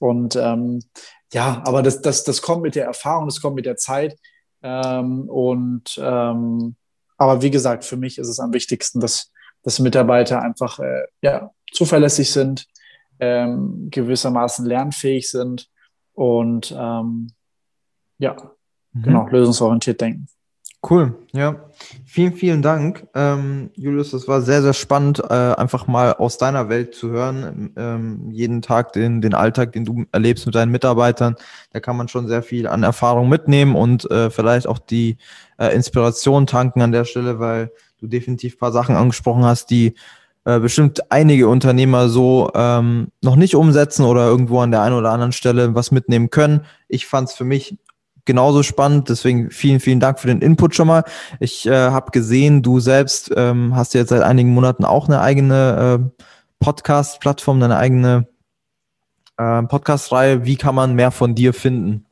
Und 0.00 0.34
ähm, 0.34 0.80
ja, 1.32 1.62
aber 1.64 1.82
das, 1.82 2.00
das, 2.00 2.24
das 2.24 2.42
kommt 2.42 2.62
mit 2.62 2.74
der 2.74 2.86
Erfahrung, 2.86 3.26
das 3.26 3.40
kommt 3.40 3.54
mit 3.54 3.66
der 3.66 3.76
Zeit. 3.76 4.18
Ähm, 4.62 5.28
und 5.28 6.00
ähm, 6.02 6.74
aber 7.16 7.42
wie 7.42 7.50
gesagt, 7.50 7.84
für 7.84 7.96
mich 7.96 8.18
ist 8.18 8.28
es 8.28 8.40
am 8.40 8.52
wichtigsten, 8.52 8.98
dass, 8.98 9.30
dass 9.62 9.78
Mitarbeiter 9.78 10.42
einfach 10.42 10.78
äh, 10.78 11.04
ja, 11.22 11.50
zuverlässig 11.72 12.32
sind, 12.32 12.66
ähm, 13.20 13.88
gewissermaßen 13.90 14.64
lernfähig 14.64 15.30
sind 15.30 15.68
und 16.14 16.74
ähm, 16.76 17.32
ja, 18.18 18.36
mhm. 18.92 19.02
genau, 19.02 19.28
lösungsorientiert 19.28 20.00
denken. 20.00 20.28
Cool, 20.88 21.16
ja. 21.32 21.56
Vielen, 22.04 22.34
vielen 22.34 22.62
Dank, 22.62 23.08
ähm, 23.14 23.70
Julius. 23.74 24.12
Das 24.12 24.28
war 24.28 24.42
sehr, 24.42 24.62
sehr 24.62 24.74
spannend, 24.74 25.18
äh, 25.18 25.34
einfach 25.34 25.88
mal 25.88 26.14
aus 26.14 26.38
deiner 26.38 26.68
Welt 26.68 26.94
zu 26.94 27.10
hören. 27.10 27.72
Ähm, 27.76 28.30
jeden 28.30 28.62
Tag 28.62 28.92
den, 28.92 29.20
den 29.20 29.34
Alltag, 29.34 29.72
den 29.72 29.84
du 29.84 30.04
erlebst 30.12 30.46
mit 30.46 30.54
deinen 30.54 30.70
Mitarbeitern, 30.70 31.34
da 31.72 31.80
kann 31.80 31.96
man 31.96 32.06
schon 32.06 32.28
sehr 32.28 32.44
viel 32.44 32.68
an 32.68 32.84
Erfahrung 32.84 33.28
mitnehmen 33.28 33.74
und 33.74 34.08
äh, 34.12 34.30
vielleicht 34.30 34.68
auch 34.68 34.78
die 34.78 35.16
äh, 35.58 35.74
Inspiration 35.74 36.46
tanken 36.46 36.80
an 36.80 36.92
der 36.92 37.04
Stelle, 37.04 37.40
weil 37.40 37.72
du 37.98 38.06
definitiv 38.06 38.54
ein 38.54 38.58
paar 38.58 38.72
Sachen 38.72 38.96
angesprochen 38.96 39.44
hast, 39.44 39.70
die 39.70 39.94
äh, 40.44 40.60
bestimmt 40.60 41.10
einige 41.10 41.48
Unternehmer 41.48 42.08
so 42.08 42.50
ähm, 42.54 43.08
noch 43.22 43.36
nicht 43.36 43.54
umsetzen 43.54 44.04
oder 44.04 44.26
irgendwo 44.26 44.60
an 44.60 44.70
der 44.70 44.82
einen 44.82 44.94
oder 44.94 45.10
anderen 45.10 45.32
Stelle 45.32 45.74
was 45.74 45.90
mitnehmen 45.90 46.30
können. 46.30 46.64
Ich 46.88 47.06
fand 47.06 47.28
es 47.28 47.34
für 47.34 47.44
mich 47.44 47.76
genauso 48.24 48.62
spannend. 48.62 49.08
Deswegen 49.08 49.50
vielen, 49.50 49.80
vielen 49.80 50.00
Dank 50.00 50.20
für 50.20 50.28
den 50.28 50.40
Input 50.40 50.74
schon 50.74 50.86
mal. 50.86 51.04
Ich 51.40 51.66
äh, 51.66 51.72
habe 51.72 52.12
gesehen, 52.12 52.62
du 52.62 52.78
selbst 52.78 53.32
ähm, 53.36 53.74
hast 53.74 53.94
jetzt 53.94 54.10
seit 54.10 54.22
einigen 54.22 54.54
Monaten 54.54 54.84
auch 54.84 55.08
eine 55.08 55.20
eigene 55.20 56.00
äh, 56.00 56.24
Podcast-Plattform, 56.60 57.62
eine 57.62 57.76
eigene 57.76 58.28
äh, 59.38 59.62
Podcast-Reihe. 59.62 60.44
Wie 60.44 60.56
kann 60.56 60.74
man 60.74 60.94
mehr 60.94 61.10
von 61.10 61.34
dir 61.34 61.52
finden? 61.52 62.04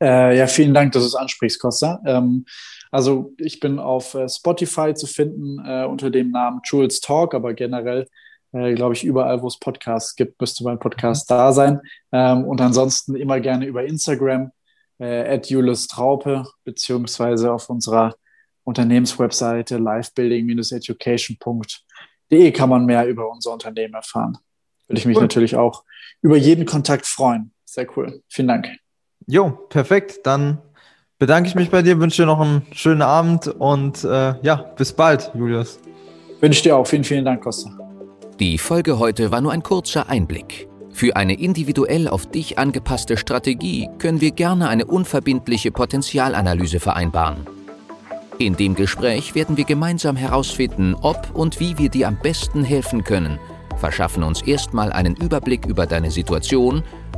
Äh, 0.00 0.36
ja, 0.36 0.46
vielen 0.46 0.74
Dank, 0.74 0.92
dass 0.92 1.02
du 1.02 1.08
es 1.08 1.14
ansprichst, 1.14 1.60
Costa. 1.60 2.00
Ähm, 2.04 2.44
also 2.90 3.32
ich 3.38 3.60
bin 3.60 3.78
auf 3.78 4.14
äh, 4.14 4.28
Spotify 4.28 4.94
zu 4.94 5.06
finden 5.06 5.58
äh, 5.64 5.84
unter 5.84 6.10
dem 6.10 6.30
Namen 6.30 6.60
Jules 6.64 7.00
Talk, 7.00 7.34
aber 7.34 7.54
generell 7.54 8.06
äh, 8.52 8.74
glaube 8.74 8.94
ich, 8.94 9.04
überall, 9.04 9.42
wo 9.42 9.48
es 9.48 9.58
Podcasts 9.58 10.14
gibt, 10.16 10.40
müsste 10.40 10.64
mein 10.64 10.78
Podcast 10.78 11.30
da 11.30 11.52
sein. 11.52 11.80
Ähm, 12.12 12.44
und 12.44 12.60
ansonsten 12.60 13.14
immer 13.14 13.40
gerne 13.40 13.66
über 13.66 13.84
Instagram 13.84 14.52
äh, 14.98 15.38
Julius 15.40 15.88
Traupe, 15.88 16.44
beziehungsweise 16.64 17.52
auf 17.52 17.68
unserer 17.68 18.14
Unternehmenswebseite 18.64 19.76
livebuilding-education.de 19.76 22.52
kann 22.52 22.70
man 22.70 22.86
mehr 22.86 23.06
über 23.06 23.30
unser 23.30 23.52
Unternehmen 23.52 23.94
erfahren. 23.94 24.38
Würde 24.88 24.98
ich 24.98 25.06
mich 25.06 25.16
cool. 25.16 25.22
natürlich 25.22 25.54
auch 25.56 25.84
über 26.22 26.36
jeden 26.36 26.66
Kontakt 26.66 27.06
freuen. 27.06 27.52
Sehr 27.64 27.86
cool. 27.96 28.22
Vielen 28.28 28.48
Dank. 28.48 28.68
Jo, 29.26 29.50
perfekt. 29.50 30.20
Dann 30.24 30.60
bedanke 31.18 31.48
ich 31.48 31.54
mich 31.54 31.70
bei 31.70 31.82
dir, 31.82 31.98
wünsche 31.98 32.22
dir 32.22 32.26
noch 32.26 32.40
einen 32.40 32.66
schönen 32.72 33.02
Abend 33.02 33.48
und 33.48 34.04
äh, 34.04 34.34
ja, 34.42 34.56
bis 34.76 34.92
bald, 34.92 35.30
Julius. 35.34 35.78
Wünsche 36.40 36.62
dir 36.62 36.76
auch. 36.76 36.86
Vielen, 36.86 37.04
vielen 37.04 37.24
Dank, 37.24 37.42
Costa. 37.42 37.70
Die 38.38 38.58
Folge 38.58 38.98
heute 38.98 39.30
war 39.30 39.40
nur 39.40 39.52
ein 39.52 39.62
kurzer 39.62 40.08
Einblick. 40.10 40.68
Für 40.92 41.16
eine 41.16 41.38
individuell 41.38 42.08
auf 42.08 42.26
dich 42.26 42.58
angepasste 42.58 43.16
Strategie 43.16 43.88
können 43.98 44.20
wir 44.20 44.30
gerne 44.30 44.68
eine 44.68 44.86
unverbindliche 44.86 45.70
Potenzialanalyse 45.70 46.80
vereinbaren. 46.80 47.46
In 48.38 48.56
dem 48.56 48.74
Gespräch 48.74 49.34
werden 49.34 49.56
wir 49.56 49.64
gemeinsam 49.64 50.16
herausfinden, 50.16 50.94
ob 51.00 51.34
und 51.34 51.58
wie 51.58 51.78
wir 51.78 51.88
dir 51.88 52.08
am 52.08 52.18
besten 52.18 52.64
helfen 52.64 53.02
können, 53.04 53.38
verschaffen 53.76 54.22
uns 54.22 54.42
erstmal 54.42 54.92
einen 54.92 55.16
Überblick 55.16 55.66
über 55.66 55.86
deine 55.86 56.10
Situation 56.10 56.82